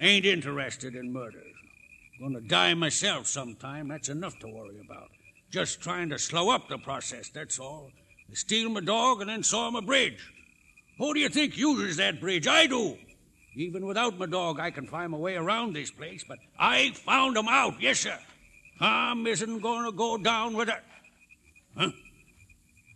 Ain't 0.00 0.24
interested 0.24 0.94
in 0.94 1.12
murders. 1.12 1.52
Gonna 2.18 2.40
die 2.40 2.72
myself 2.72 3.26
sometime. 3.26 3.88
That's 3.88 4.08
enough 4.08 4.38
to 4.38 4.46
worry 4.46 4.80
about. 4.82 5.10
Just 5.50 5.82
trying 5.82 6.08
to 6.08 6.18
slow 6.18 6.48
up 6.48 6.70
the 6.70 6.78
process, 6.78 7.28
that's 7.28 7.58
all. 7.58 7.90
They 8.30 8.36
steal 8.36 8.70
my 8.70 8.80
dog 8.80 9.20
and 9.20 9.28
then 9.28 9.42
saw 9.42 9.70
my 9.70 9.80
bridge. 9.82 10.32
Who 10.98 11.14
do 11.14 11.20
you 11.20 11.28
think 11.28 11.56
uses 11.56 11.96
that 11.96 12.20
bridge? 12.20 12.46
I 12.46 12.66
do. 12.66 12.96
Even 13.54 13.86
without 13.86 14.18
my 14.18 14.26
dog, 14.26 14.60
I 14.60 14.70
can 14.70 14.86
find 14.86 15.12
my 15.12 15.18
way 15.18 15.36
around 15.36 15.74
this 15.74 15.90
place, 15.90 16.24
but 16.26 16.38
I 16.58 16.92
found 16.92 17.36
'em 17.36 17.48
out, 17.48 17.80
yes, 17.80 18.00
sir. 18.00 18.18
Tom 18.78 19.26
isn't 19.26 19.60
gonna 19.60 19.92
go 19.92 20.16
down 20.16 20.54
with 20.54 20.68
it. 20.68 20.82
Huh? 21.76 21.90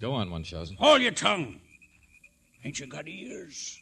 Go 0.01 0.13
on, 0.13 0.29
Munchausen. 0.29 0.77
Hold 0.77 1.03
your 1.03 1.13
tongue. 1.13 1.61
Ain't 2.65 2.79
you 2.81 2.87
got 2.87 3.07
ears? 3.07 3.79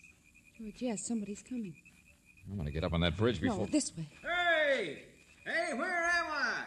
George, 0.59 0.75
yes, 0.79 1.07
somebody's 1.07 1.43
coming. 1.43 1.75
I'm 2.49 2.57
going 2.57 2.67
to 2.67 2.73
get 2.73 2.85
up 2.85 2.93
on 2.93 3.01
that 3.01 3.17
bridge 3.17 3.41
before. 3.41 3.61
No, 3.61 3.67
this 3.67 3.91
way. 3.97 4.07
Hey! 4.23 5.03
Hey, 5.45 5.73
where 5.75 6.05
am 6.05 6.27
I? 6.31 6.65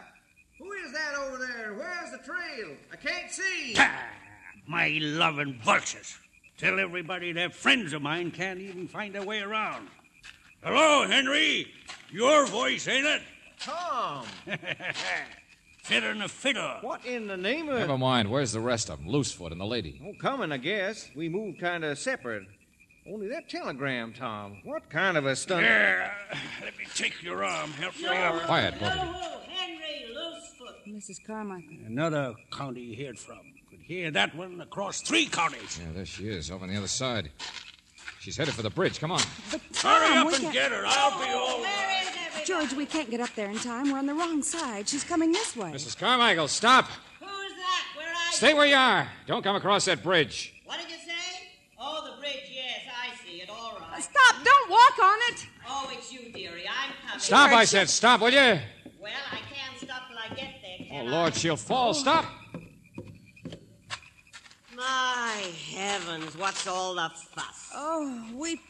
Who 0.58 0.72
is 0.72 0.92
that 0.92 1.14
over 1.14 1.38
there? 1.38 1.74
Where's 1.74 2.10
the 2.10 2.18
trail? 2.18 2.76
I 2.92 2.96
can't 2.96 3.30
see. 3.30 3.74
Ah, 3.78 4.04
my 4.66 4.98
loving 5.00 5.60
vultures. 5.64 6.18
Tell 6.58 6.80
everybody 6.80 7.30
they're 7.30 7.50
friends 7.50 7.92
of 7.92 8.02
mine 8.02 8.32
can't 8.32 8.58
even 8.58 8.88
find 8.88 9.14
their 9.14 9.22
way 9.22 9.38
around. 9.38 9.86
Hello, 10.60 11.06
Henry. 11.06 11.68
Your 12.10 12.46
voice, 12.46 12.88
ain't 12.88 13.06
it? 13.06 13.22
Tom! 13.60 14.26
Fitter 15.84 16.12
than 16.12 16.22
a 16.22 16.28
fiddle. 16.28 16.78
What 16.80 17.06
in 17.06 17.28
the 17.28 17.36
name 17.36 17.68
of. 17.68 17.78
Never 17.78 17.96
mind. 17.96 18.28
Where's 18.28 18.50
the 18.50 18.60
rest 18.60 18.90
of 18.90 18.98
them? 18.98 19.06
Loosefoot 19.06 19.52
and 19.52 19.60
the 19.60 19.66
lady. 19.66 20.02
Oh, 20.04 20.12
coming, 20.20 20.50
I 20.50 20.56
guess. 20.56 21.08
We 21.14 21.28
moved 21.28 21.60
kind 21.60 21.84
of 21.84 21.96
separate. 21.96 22.42
Only 23.08 23.28
that 23.28 23.48
telegram, 23.48 24.12
Tom. 24.12 24.60
What 24.64 24.90
kind 24.90 25.16
of 25.16 25.26
a 25.26 25.36
stunt? 25.36 25.64
Here, 25.64 26.10
let 26.62 26.76
me 26.76 26.86
take 26.92 27.22
your 27.22 27.44
arm. 27.44 27.70
Help 27.70 27.96
me 27.98 28.08
up. 28.08 28.42
Quiet, 28.42 28.74
both 28.80 28.90
of 28.90 28.96
you. 28.96 29.12
Henry 29.48 30.12
Loosefoot. 30.12 30.86
Mrs. 30.88 31.24
Carmichael. 31.24 31.86
Another 31.86 32.34
county 32.50 32.80
you 32.80 33.06
heard 33.06 33.18
from. 33.18 33.38
Could 33.88 33.94
hear 33.96 34.10
that 34.10 34.34
one 34.34 34.60
across 34.60 35.00
three 35.00 35.24
counties. 35.26 35.80
Yeah, 35.80 35.92
there 35.94 36.04
she 36.04 36.28
is, 36.28 36.50
over 36.50 36.64
on 36.64 36.70
the 36.70 36.76
other 36.76 36.86
side. 36.88 37.30
She's 38.20 38.36
headed 38.36 38.52
for 38.52 38.60
the 38.60 38.68
bridge. 38.68 39.00
Come 39.00 39.10
on. 39.12 39.20
Hurry 39.50 39.60
Tom, 39.72 40.26
up 40.26 40.32
and 40.34 40.42
can't- 40.42 40.52
get 40.52 40.72
her. 40.72 40.84
I'll 40.86 41.18
be 41.18 41.32
all 41.32 41.64
George, 42.44 42.74
we 42.74 42.84
can't 42.84 43.10
get 43.10 43.20
up 43.20 43.30
there 43.34 43.48
in 43.48 43.58
time. 43.58 43.90
We're 43.90 43.98
on 43.98 44.04
the 44.04 44.12
wrong 44.12 44.42
side. 44.42 44.88
She's 44.88 45.04
coming 45.04 45.32
this 45.32 45.56
way. 45.56 45.70
Mrs. 45.72 45.96
Carmichael, 45.98 46.48
stop. 46.48 46.84
Who's 47.18 47.28
that? 47.28 47.84
Where 47.96 48.08
are 48.08 48.32
Stay 48.32 48.52
where 48.54 48.66
you 48.66 48.74
are. 48.74 49.08
Don't 49.26 49.42
come 49.42 49.56
across 49.56 49.86
that 49.86 50.02
bridge. 50.02 50.54
What 50.66 50.78
did 50.78 50.90
you 50.90 50.96
say? 50.96 51.48
Oh, 51.80 52.10
the 52.14 52.20
bridge, 52.20 52.44
yes, 52.50 52.80
I 52.94 53.16
see 53.24 53.40
it. 53.40 53.48
All 53.50 53.78
right. 53.80 54.02
Stop! 54.02 54.44
Don't 54.44 54.70
walk 54.70 54.98
on 55.02 55.18
it! 55.32 55.46
Oh, 55.66 55.90
it's 55.94 56.12
you, 56.12 56.30
dearie. 56.32 56.64
I'm 56.68 56.92
coming. 57.06 57.20
Stop, 57.20 57.52
I 57.52 57.64
said. 57.64 57.88
Stop, 57.88 58.20
will 58.20 58.30
you? 58.30 58.38
Well, 59.00 59.12
I 59.32 59.38
can't 59.54 59.78
stop 59.82 60.08
till 60.08 60.18
I 60.18 60.28
get 60.34 60.54
there, 60.62 60.76
Oh, 60.80 60.84
can 61.04 61.08
I? 61.08 61.10
Lord, 61.10 61.34
she'll 61.34 61.56
fall. 61.56 61.94
Stop. 61.94 62.26
My 65.18 65.42
heavens, 65.74 66.38
what's 66.38 66.68
all 66.68 66.94
the 66.94 67.10
fuss? 67.34 67.70
Oh, 67.74 68.24
we. 68.34 68.60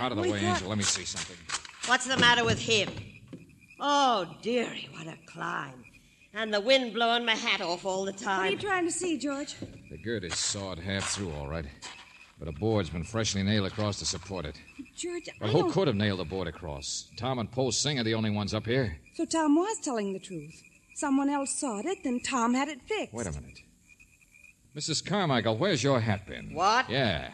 Out 0.00 0.10
of 0.10 0.16
the 0.16 0.22
we 0.22 0.32
way, 0.32 0.40
thought- 0.40 0.54
Angel. 0.54 0.68
Let 0.70 0.78
me 0.78 0.84
see 0.84 1.04
something. 1.04 1.36
What's 1.84 2.06
the 2.06 2.16
matter 2.16 2.46
with 2.46 2.58
him? 2.58 2.88
Oh, 3.78 4.26
dearie, 4.40 4.88
what 4.94 5.06
a 5.06 5.18
climb. 5.26 5.84
And 6.32 6.52
the 6.52 6.62
wind 6.62 6.94
blowing 6.94 7.26
my 7.26 7.34
hat 7.34 7.60
off 7.60 7.84
all 7.84 8.06
the 8.06 8.14
time. 8.14 8.38
What 8.38 8.48
are 8.48 8.50
you 8.52 8.56
trying 8.58 8.86
to 8.86 8.90
see, 8.90 9.18
George? 9.18 9.54
The 9.90 9.98
gird 9.98 10.24
is 10.24 10.34
sawed 10.34 10.78
half 10.78 11.10
through, 11.10 11.30
all 11.32 11.46
right. 11.46 11.66
But 12.38 12.48
a 12.48 12.52
board's 12.52 12.88
been 12.88 13.04
freshly 13.04 13.42
nailed 13.42 13.66
across 13.66 13.98
to 13.98 14.06
support 14.06 14.46
it. 14.46 14.58
George, 14.96 15.28
But 15.38 15.50
I 15.50 15.52
who 15.52 15.58
don't... 15.58 15.72
could 15.72 15.88
have 15.88 15.96
nailed 15.96 16.20
the 16.20 16.24
board 16.24 16.48
across? 16.48 17.10
Tom 17.18 17.38
and 17.38 17.52
Po 17.52 17.70
Sing 17.70 17.98
are 17.98 18.04
the 18.04 18.14
only 18.14 18.30
ones 18.30 18.54
up 18.54 18.64
here. 18.64 18.96
So 19.14 19.26
Tom 19.26 19.56
was 19.56 19.76
telling 19.84 20.14
the 20.14 20.20
truth. 20.20 20.62
Someone 20.94 21.28
else 21.28 21.60
sawed 21.60 21.84
it, 21.84 21.98
then 22.02 22.20
Tom 22.20 22.54
had 22.54 22.68
it 22.68 22.80
fixed. 22.88 23.12
Wait 23.12 23.26
a 23.26 23.32
minute. 23.32 23.60
Mrs. 24.78 25.04
Carmichael, 25.04 25.56
where's 25.56 25.82
your 25.82 25.98
hat 25.98 26.24
pin? 26.24 26.50
What? 26.54 26.88
Yeah. 26.88 27.30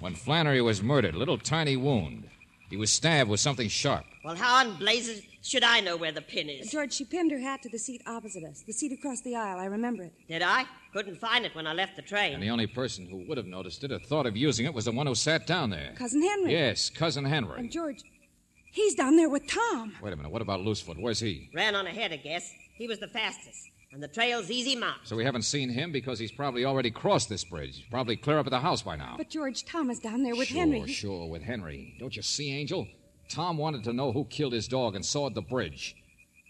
When 0.00 0.14
Flannery 0.14 0.60
was 0.60 0.82
murdered, 0.82 1.14
a 1.14 1.18
little 1.18 1.38
tiny 1.38 1.78
wound. 1.78 2.28
He 2.68 2.76
was 2.76 2.92
stabbed 2.92 3.30
with 3.30 3.40
something 3.40 3.68
sharp. 3.70 4.04
Well, 4.22 4.36
how 4.36 4.62
in 4.62 4.76
blazes 4.76 5.22
should 5.40 5.64
I 5.64 5.80
know 5.80 5.96
where 5.96 6.12
the 6.12 6.20
pin 6.20 6.50
is? 6.50 6.70
George, 6.70 6.92
she 6.92 7.06
pinned 7.06 7.30
her 7.30 7.38
hat 7.38 7.62
to 7.62 7.70
the 7.70 7.78
seat 7.78 8.02
opposite 8.06 8.44
us, 8.44 8.64
the 8.66 8.74
seat 8.74 8.92
across 8.92 9.22
the 9.22 9.34
aisle. 9.34 9.60
I 9.60 9.64
remember 9.64 10.02
it. 10.02 10.12
Did 10.28 10.42
I? 10.42 10.66
Couldn't 10.92 11.18
find 11.18 11.46
it 11.46 11.54
when 11.54 11.66
I 11.66 11.72
left 11.72 11.96
the 11.96 12.02
train. 12.02 12.34
And 12.34 12.42
the 12.42 12.50
only 12.50 12.66
person 12.66 13.06
who 13.06 13.24
would 13.28 13.38
have 13.38 13.46
noticed 13.46 13.82
it 13.82 13.90
or 13.90 13.98
thought 13.98 14.26
of 14.26 14.36
using 14.36 14.66
it 14.66 14.74
was 14.74 14.84
the 14.84 14.92
one 14.92 15.06
who 15.06 15.14
sat 15.14 15.46
down 15.46 15.70
there. 15.70 15.94
Cousin 15.96 16.20
Henry. 16.20 16.52
Yes, 16.52 16.90
Cousin 16.90 17.24
Henry. 17.24 17.60
And 17.60 17.70
George, 17.72 18.02
he's 18.72 18.94
down 18.94 19.16
there 19.16 19.30
with 19.30 19.46
Tom. 19.46 19.94
Wait 20.02 20.12
a 20.12 20.16
minute. 20.16 20.30
What 20.32 20.42
about 20.42 20.60
Loosefoot? 20.60 20.98
Where's 21.00 21.20
he? 21.20 21.48
Ran 21.54 21.74
on 21.74 21.86
ahead, 21.86 22.12
I 22.12 22.16
guess. 22.16 22.52
He 22.76 22.86
was 22.88 22.98
the 22.98 23.08
fastest. 23.08 23.70
And 23.94 24.02
the 24.02 24.08
trail's 24.08 24.50
easy 24.50 24.74
marked. 24.74 25.06
So 25.06 25.14
we 25.14 25.24
haven't 25.24 25.42
seen 25.42 25.68
him 25.68 25.92
because 25.92 26.18
he's 26.18 26.32
probably 26.32 26.64
already 26.64 26.90
crossed 26.90 27.28
this 27.28 27.44
bridge. 27.44 27.76
He's 27.76 27.86
Probably 27.86 28.16
clear 28.16 28.40
up 28.40 28.46
at 28.46 28.50
the 28.50 28.58
house 28.58 28.82
by 28.82 28.96
now. 28.96 29.14
But 29.16 29.30
George, 29.30 29.64
Tom 29.64 29.88
is 29.88 30.00
down 30.00 30.24
there 30.24 30.34
with 30.34 30.48
sure, 30.48 30.58
Henry. 30.58 30.80
sure, 30.80 31.20
sure, 31.20 31.28
with 31.28 31.42
Henry. 31.42 31.94
Don't 32.00 32.16
you 32.16 32.22
see, 32.22 32.50
Angel? 32.50 32.88
Tom 33.28 33.56
wanted 33.56 33.84
to 33.84 33.92
know 33.92 34.10
who 34.10 34.24
killed 34.24 34.52
his 34.52 34.66
dog 34.66 34.96
and 34.96 35.04
sawed 35.06 35.36
the 35.36 35.42
bridge. 35.42 35.94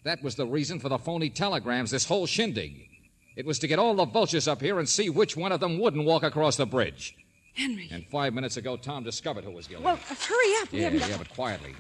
That 0.05 0.23
was 0.23 0.37
the 0.37 0.47
reason 0.47 0.81
for 0.81 0.89
the 0.89 0.97
phony 0.97 1.29
telegrams, 1.29 1.91
this 1.91 2.07
whole 2.07 2.27
shindig. 2.27 2.89
It 3.37 3.45
was 3.45 3.59
to 3.59 3.67
get 3.67 3.79
all 3.79 3.95
the 3.95 4.07
vultures 4.07 4.49
up 4.49 4.63
here 4.63 4.79
and 4.79 4.89
see 4.89 5.11
which 5.11 5.37
one 5.37 5.53
of 5.53 5.61
them 5.61 5.79
wouldn't 5.79 6.07
walk 6.07 6.23
across 6.23 6.57
the 6.57 6.67
bridge. 6.67 7.15
Henry. 7.55 7.89
And 7.93 8.07
five 8.09 8.33
minutes 8.33 8.57
ago, 8.57 8.79
Tom 8.79 9.05
discovered 9.05 9.45
who 9.45 9.51
was 9.51 9.67
guilty. 9.67 9.85
Well, 9.85 10.01
uh, 10.11 10.15
hurry 10.15 10.55
up. 10.63 10.73
We 10.73 10.79
yeah, 10.79 10.85
haven't 10.91 11.11
yeah, 11.11 11.19
but 11.19 11.29
quietly. 11.29 11.75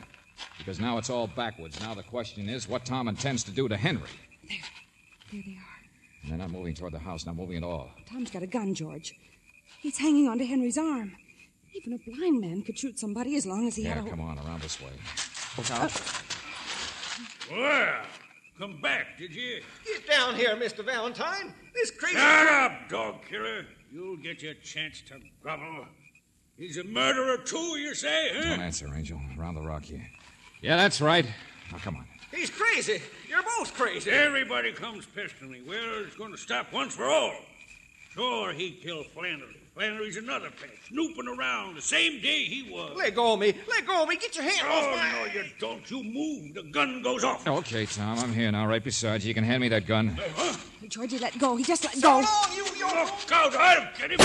Because 0.58 0.78
now 0.78 0.98
it's 0.98 1.08
all 1.08 1.26
backwards. 1.26 1.80
Now 1.80 1.94
the 1.94 2.02
question 2.02 2.50
is 2.50 2.68
what 2.68 2.84
Tom 2.84 3.08
intends 3.08 3.44
to 3.44 3.50
do 3.50 3.66
to 3.68 3.76
Henry. 3.78 4.10
There 5.34 5.42
they 5.44 5.58
are. 5.58 6.28
They're 6.28 6.38
not 6.38 6.52
moving 6.52 6.74
toward 6.74 6.92
the 6.92 7.00
house, 7.00 7.26
not 7.26 7.34
moving 7.34 7.56
at 7.56 7.64
all. 7.64 7.90
Tom's 8.08 8.30
got 8.30 8.44
a 8.44 8.46
gun, 8.46 8.72
George. 8.72 9.18
He's 9.80 9.98
hanging 9.98 10.28
onto 10.28 10.44
Henry's 10.44 10.78
arm. 10.78 11.16
Even 11.74 11.94
a 11.94 11.98
blind 12.08 12.40
man 12.40 12.62
could 12.62 12.78
shoot 12.78 13.00
somebody 13.00 13.34
as 13.34 13.44
long 13.44 13.66
as 13.66 13.74
he 13.74 13.82
yeah, 13.82 13.94
had 13.94 14.06
a. 14.06 14.10
come 14.10 14.20
on, 14.20 14.38
around 14.38 14.62
this 14.62 14.80
way. 14.80 14.92
Look 15.58 15.68
out. 15.72 15.92
Well, 17.50 18.02
come 18.56 18.80
back, 18.80 19.18
did 19.18 19.34
you? 19.34 19.60
Get 19.84 20.08
down 20.08 20.36
here, 20.36 20.54
Mr. 20.54 20.84
Valentine. 20.84 21.52
This 21.74 21.90
crazy. 21.90 22.14
Shut 22.14 22.46
up, 22.46 22.88
dog 22.88 23.16
killer. 23.28 23.66
You'll 23.92 24.16
get 24.18 24.40
your 24.40 24.54
chance 24.54 25.02
to 25.08 25.14
grovel. 25.42 25.86
He's 26.56 26.78
a 26.78 26.84
murderer, 26.84 27.38
too, 27.38 27.76
you 27.76 27.92
say, 27.96 28.30
huh? 28.36 28.50
Don't 28.50 28.60
answer, 28.60 28.88
Angel. 28.94 29.20
Around 29.36 29.56
the 29.56 29.62
rock 29.62 29.84
here. 29.84 30.06
Yeah, 30.62 30.76
that's 30.76 31.00
right. 31.00 31.26
Now, 31.72 31.78
come 31.78 31.96
on. 31.96 32.06
He's 32.34 32.50
crazy. 32.50 33.00
You're 33.28 33.42
both 33.42 33.74
crazy. 33.74 34.10
Everybody 34.10 34.72
comes 34.72 35.06
pestering 35.06 35.52
me. 35.52 35.62
Well, 35.66 36.04
it's 36.04 36.16
going 36.16 36.32
to 36.32 36.38
stop 36.38 36.72
once 36.72 36.94
for 36.94 37.04
all. 37.04 37.34
Sure, 38.12 38.52
he 38.52 38.72
killed 38.72 39.06
Flannery. 39.06 39.56
Flannery's 39.74 40.16
another 40.16 40.50
pest, 40.50 40.86
snooping 40.88 41.26
around 41.26 41.74
the 41.74 41.82
same 41.82 42.22
day 42.22 42.44
he 42.44 42.70
was. 42.70 42.92
Let 42.96 43.16
go 43.16 43.32
of 43.32 43.40
me. 43.40 43.54
Let 43.68 43.84
go 43.84 44.04
of 44.04 44.08
me. 44.08 44.16
Get 44.16 44.36
your 44.36 44.44
hand 44.44 44.68
oh, 44.70 44.72
off 44.72 44.96
my... 44.96 45.12
no, 45.12 45.32
you 45.32 45.44
don't. 45.58 45.90
You 45.90 46.04
move. 46.04 46.54
The 46.54 46.62
gun 46.62 47.02
goes 47.02 47.24
off. 47.24 47.44
Okay, 47.46 47.84
Tom, 47.86 48.18
I'm 48.20 48.32
here 48.32 48.52
now, 48.52 48.68
right 48.68 48.84
beside 48.84 49.22
you. 49.22 49.28
You 49.28 49.34
can 49.34 49.42
hand 49.42 49.62
me 49.62 49.68
that 49.70 49.86
gun. 49.86 50.16
Huh? 50.36 50.56
Georgie, 50.88 51.18
let 51.18 51.36
go. 51.40 51.56
He 51.56 51.64
just 51.64 51.84
let 51.84 52.00
go. 52.00 52.20
you, 52.54 52.64
you... 52.76 52.86
Oh, 52.86 53.18
Look 53.20 53.32
out. 53.32 53.56
I'll 53.56 53.88
get 53.98 54.12
him. 54.12 54.18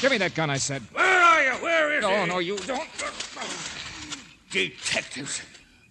Give 0.00 0.12
me 0.12 0.18
that 0.18 0.32
gun, 0.36 0.48
I 0.48 0.58
said. 0.58 0.82
Where 0.92 1.04
are 1.04 1.42
you? 1.42 1.50
Where 1.62 1.92
is 1.98 2.04
it? 2.04 2.08
No, 2.08 2.22
he? 2.22 2.28
no, 2.28 2.38
you 2.38 2.56
don't. 2.58 2.88
Detectives. 4.50 5.42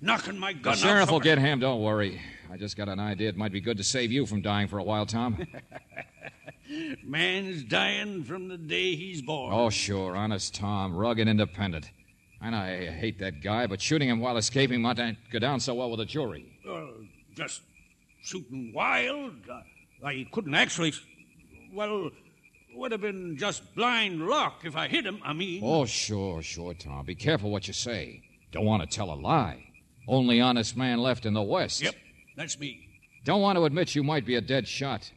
Knocking 0.01 0.37
my 0.37 0.53
The 0.53 0.59
gun 0.59 0.77
sheriff 0.77 1.09
out 1.09 1.11
will 1.11 1.19
get 1.19 1.37
him, 1.37 1.59
don't 1.59 1.81
worry. 1.81 2.21
I 2.51 2.57
just 2.57 2.77
got 2.77 2.87
an 2.89 2.99
idea. 2.99 3.29
It 3.29 3.37
might 3.37 3.51
be 3.51 3.61
good 3.61 3.77
to 3.77 3.83
save 3.83 4.11
you 4.11 4.25
from 4.25 4.41
dying 4.41 4.67
for 4.67 4.79
a 4.79 4.83
while, 4.83 5.05
Tom. 5.05 5.45
Man's 7.03 7.63
dying 7.63 8.23
from 8.23 8.47
the 8.47 8.57
day 8.57 8.95
he's 8.95 9.21
born. 9.21 9.53
oh, 9.53 9.69
sure. 9.69 10.15
Honest 10.15 10.55
Tom. 10.55 10.95
Rugged 10.95 11.27
independent. 11.27 11.89
I 12.41 12.49
know 12.51 12.57
I 12.57 12.85
hate 12.85 13.19
that 13.19 13.41
guy, 13.41 13.67
but 13.67 13.81
shooting 13.81 14.07
him 14.07 14.19
while 14.19 14.37
escaping 14.37 14.81
might 14.81 14.97
not 14.97 15.15
go 15.31 15.39
down 15.39 15.59
so 15.59 15.73
well 15.73 15.91
with 15.91 15.99
a 15.99 16.05
jury. 16.05 16.45
Uh, 16.67 16.85
just 17.35 17.61
shooting 18.21 18.71
wild. 18.73 19.33
I 20.03 20.25
couldn't 20.31 20.55
actually. 20.55 20.93
Well, 21.73 22.11
would 22.75 22.91
have 22.93 23.01
been 23.01 23.35
just 23.37 23.75
blind 23.75 24.25
luck 24.25 24.61
if 24.63 24.75
I 24.75 24.87
hit 24.87 25.05
him. 25.05 25.19
I 25.23 25.33
mean. 25.33 25.61
Oh, 25.63 25.85
sure, 25.85 26.41
sure, 26.41 26.73
Tom. 26.73 27.05
Be 27.05 27.15
careful 27.15 27.51
what 27.51 27.67
you 27.67 27.73
say. 27.73 28.23
Don't 28.51 28.65
want 28.65 28.81
to 28.83 28.95
tell 28.95 29.11
a 29.11 29.15
lie. 29.15 29.68
Only 30.09 30.41
honest 30.41 30.75
man 30.75 30.97
left 30.97 31.27
in 31.27 31.33
the 31.35 31.41
West. 31.43 31.83
Yep, 31.83 31.93
that's 32.35 32.59
me. 32.59 32.89
Don't 33.25 33.41
want 33.41 33.57
to 33.57 33.65
admit 33.65 33.93
you 33.93 34.03
might 34.03 34.25
be 34.25 34.35
a 34.35 34.41
dead 34.41 34.67
shot. 34.67 35.11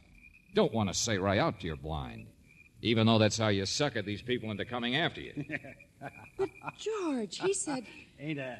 Don't 0.53 0.71
want 0.71 0.87
to 0.87 0.93
say 0.93 1.17
right 1.17 1.39
out 1.39 1.63
you're 1.63 1.75
blind. 1.75 2.27
Even 2.83 3.07
though 3.07 3.17
that's 3.17 3.39
how 3.39 3.47
you 3.47 3.65
sucker 3.65 4.03
these 4.03 4.21
people 4.21 4.51
into 4.51 4.65
coming 4.65 4.95
after 4.95 5.19
you. 5.19 5.45
but, 6.37 6.49
George, 6.77 7.39
he 7.39 7.53
said. 7.55 7.85
Ain't 8.19 8.37
a 8.37 8.59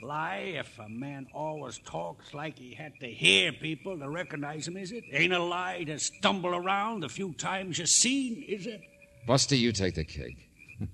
lie 0.00 0.54
if 0.54 0.78
a 0.78 0.88
man 0.88 1.26
always 1.34 1.78
talks 1.78 2.32
like 2.32 2.56
he 2.56 2.72
had 2.72 2.92
to 3.00 3.06
hear 3.06 3.50
people 3.50 3.98
to 3.98 4.08
recognize 4.08 4.68
him, 4.68 4.76
is 4.76 4.92
it? 4.92 5.02
Ain't 5.12 5.32
a 5.32 5.42
lie 5.42 5.82
to 5.84 5.98
stumble 5.98 6.54
around 6.54 7.00
the 7.00 7.08
few 7.08 7.32
times 7.32 7.78
you 7.78 7.86
seen, 7.86 8.44
is 8.46 8.66
it? 8.66 8.80
Buster, 9.26 9.56
you 9.56 9.72
take 9.72 9.96
the 9.96 10.04
cake. 10.04 10.50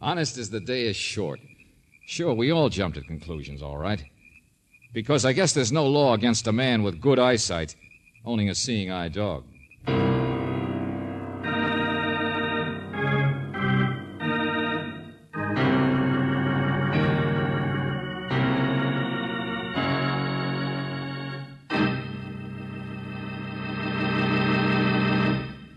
Honest 0.00 0.38
as 0.38 0.48
the 0.48 0.60
day 0.60 0.86
is 0.86 0.96
short. 0.96 1.38
Sure, 2.08 2.32
we 2.32 2.52
all 2.52 2.68
jumped 2.68 2.96
at 2.96 3.04
conclusions, 3.04 3.60
all 3.60 3.78
right. 3.78 4.04
Because 4.94 5.24
I 5.24 5.32
guess 5.32 5.52
there's 5.52 5.72
no 5.72 5.84
law 5.84 6.14
against 6.14 6.46
a 6.46 6.52
man 6.52 6.84
with 6.84 7.00
good 7.00 7.18
eyesight 7.18 7.74
owning 8.24 8.48
a 8.48 8.54
seeing 8.54 8.92
eye 8.92 9.08
dog. 9.08 9.44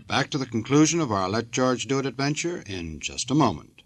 Back 0.06 0.30
to 0.30 0.38
the 0.38 0.46
conclusion 0.46 1.00
of 1.00 1.10
our 1.10 1.28
Let 1.28 1.50
George 1.50 1.86
Do 1.86 1.98
It 1.98 2.06
adventure 2.06 2.62
in 2.66 3.00
just 3.00 3.32
a 3.32 3.34
moment. 3.34 3.79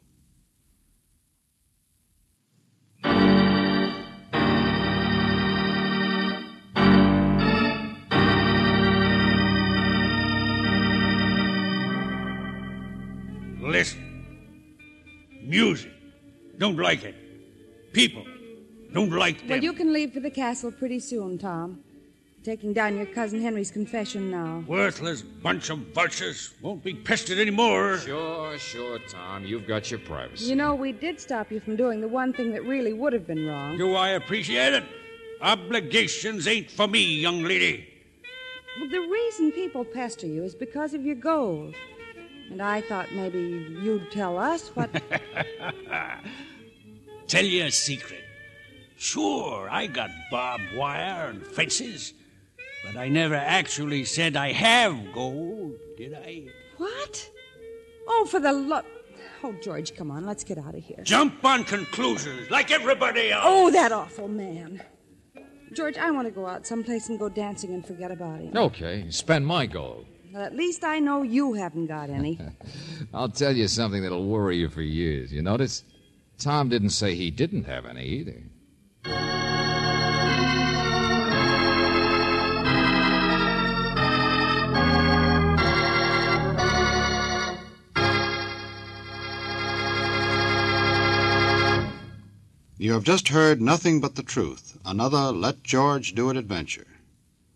Don't 16.74 16.82
like 16.82 17.04
it. 17.04 17.14
People. 17.92 18.24
Don't 18.92 19.10
like 19.10 19.38
them. 19.38 19.48
Well, 19.48 19.62
you 19.62 19.72
can 19.72 19.92
leave 19.92 20.12
for 20.12 20.18
the 20.18 20.30
castle 20.30 20.72
pretty 20.72 20.98
soon, 20.98 21.38
Tom. 21.38 21.78
Taking 22.42 22.72
down 22.72 22.96
your 22.96 23.06
cousin 23.06 23.40
Henry's 23.40 23.70
confession 23.70 24.28
now. 24.28 24.64
Worthless 24.66 25.22
bunch 25.22 25.70
of 25.70 25.78
vultures. 25.94 26.52
Won't 26.60 26.82
be 26.82 26.94
pestered 26.94 27.38
anymore. 27.38 27.98
Sure, 27.98 28.58
sure, 28.58 28.98
Tom. 29.08 29.44
You've 29.44 29.68
got 29.68 29.88
your 29.92 30.00
privacy. 30.00 30.46
You 30.46 30.56
know, 30.56 30.74
we 30.74 30.90
did 30.90 31.20
stop 31.20 31.52
you 31.52 31.60
from 31.60 31.76
doing 31.76 32.00
the 32.00 32.08
one 32.08 32.32
thing 32.32 32.50
that 32.50 32.64
really 32.64 32.92
would 32.92 33.12
have 33.12 33.26
been 33.26 33.46
wrong. 33.46 33.78
Do 33.78 33.94
I 33.94 34.10
appreciate 34.10 34.72
it? 34.72 34.82
Obligations 35.40 36.48
ain't 36.48 36.72
for 36.72 36.88
me, 36.88 37.04
young 37.04 37.44
lady. 37.44 37.88
Well, 38.80 38.90
the 38.90 38.98
reason 38.98 39.52
people 39.52 39.84
pester 39.84 40.26
you 40.26 40.42
is 40.42 40.56
because 40.56 40.92
of 40.92 41.06
your 41.06 41.14
gold. 41.14 41.76
And 42.50 42.60
I 42.60 42.80
thought 42.80 43.12
maybe 43.12 43.38
you'd 43.80 44.10
tell 44.10 44.38
us 44.38 44.70
what. 44.74 44.90
Tell 47.26 47.44
you 47.44 47.64
a 47.64 47.70
secret. 47.70 48.24
Sure, 48.96 49.68
I 49.70 49.86
got 49.86 50.10
barbed 50.30 50.74
wire 50.74 51.30
and 51.30 51.42
fences, 51.46 52.14
but 52.84 52.96
I 52.96 53.08
never 53.08 53.34
actually 53.34 54.04
said 54.04 54.36
I 54.36 54.52
have 54.52 55.12
gold, 55.12 55.74
did 55.96 56.14
I? 56.14 56.46
what? 56.76 57.30
Oh, 58.06 58.26
for 58.30 58.40
the 58.40 58.52
love. 58.52 58.84
Oh, 59.42 59.54
George, 59.62 59.94
come 59.94 60.10
on, 60.10 60.24
let's 60.24 60.44
get 60.44 60.58
out 60.58 60.74
of 60.74 60.82
here. 60.82 61.00
Jump 61.02 61.44
on 61.44 61.64
conclusions 61.64 62.50
like 62.50 62.70
everybody 62.70 63.30
else. 63.30 63.42
Oh, 63.46 63.70
that 63.70 63.92
awful 63.92 64.28
man. 64.28 64.82
George, 65.74 65.98
I 65.98 66.10
want 66.12 66.26
to 66.28 66.30
go 66.30 66.46
out 66.46 66.66
someplace 66.66 67.08
and 67.08 67.18
go 67.18 67.28
dancing 67.28 67.74
and 67.74 67.84
forget 67.84 68.10
about 68.10 68.40
him. 68.40 68.56
Okay, 68.56 69.06
spend 69.10 69.46
my 69.46 69.66
gold. 69.66 70.06
Well, 70.32 70.42
at 70.42 70.54
least 70.54 70.84
I 70.84 70.98
know 70.98 71.22
you 71.22 71.52
haven't 71.54 71.86
got 71.86 72.10
any. 72.10 72.40
I'll 73.14 73.28
tell 73.28 73.52
you 73.54 73.68
something 73.68 74.02
that'll 74.02 74.26
worry 74.26 74.56
you 74.56 74.68
for 74.68 74.82
years. 74.82 75.32
You 75.32 75.42
notice? 75.42 75.84
Tom 76.38 76.68
didn't 76.68 76.90
say 76.90 77.14
he 77.14 77.30
didn't 77.30 77.64
have 77.64 77.86
any 77.86 78.04
either. 78.04 78.42
You 92.76 92.92
have 92.92 93.04
just 93.04 93.28
heard 93.28 93.62
Nothing 93.62 94.00
But 94.00 94.14
the 94.14 94.22
Truth, 94.22 94.76
another 94.84 95.32
Let 95.32 95.62
George 95.62 96.14
Do 96.14 96.28
It 96.28 96.36
adventure. 96.36 96.86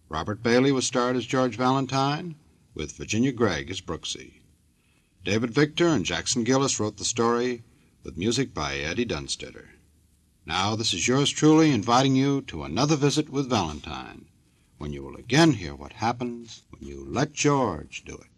Robert 0.09 0.43
Bailey 0.43 0.73
was 0.73 0.87
starred 0.87 1.17
as 1.17 1.27
George 1.27 1.57
Valentine, 1.57 2.37
with 2.75 2.93
Virginia 2.93 3.33
Gregg 3.33 3.71
as 3.71 3.83
Brooksy. 3.83 4.41
David 5.25 5.51
Victor 5.51 5.88
and 5.88 6.07
Jackson 6.07 6.45
Gillis 6.45 6.81
wrote 6.81 6.97
the 6.97 7.05
story, 7.05 7.62
with 8.09 8.16
music 8.16 8.55
by 8.55 8.79
Eddie 8.79 9.05
Dunstedter. 9.05 9.68
Now, 10.47 10.75
this 10.75 10.94
is 10.94 11.07
yours 11.07 11.29
truly 11.29 11.71
inviting 11.71 12.16
you 12.16 12.40
to 12.40 12.62
another 12.62 12.97
visit 12.97 13.29
with 13.29 13.51
Valentine, 13.51 14.25
when 14.79 14.94
you 14.94 15.03
will 15.03 15.16
again 15.16 15.53
hear 15.53 15.75
what 15.75 15.92
happens 15.92 16.62
when 16.71 16.88
you 16.88 17.05
let 17.07 17.35
George 17.35 18.05
do 18.07 18.14
it. 18.14 18.38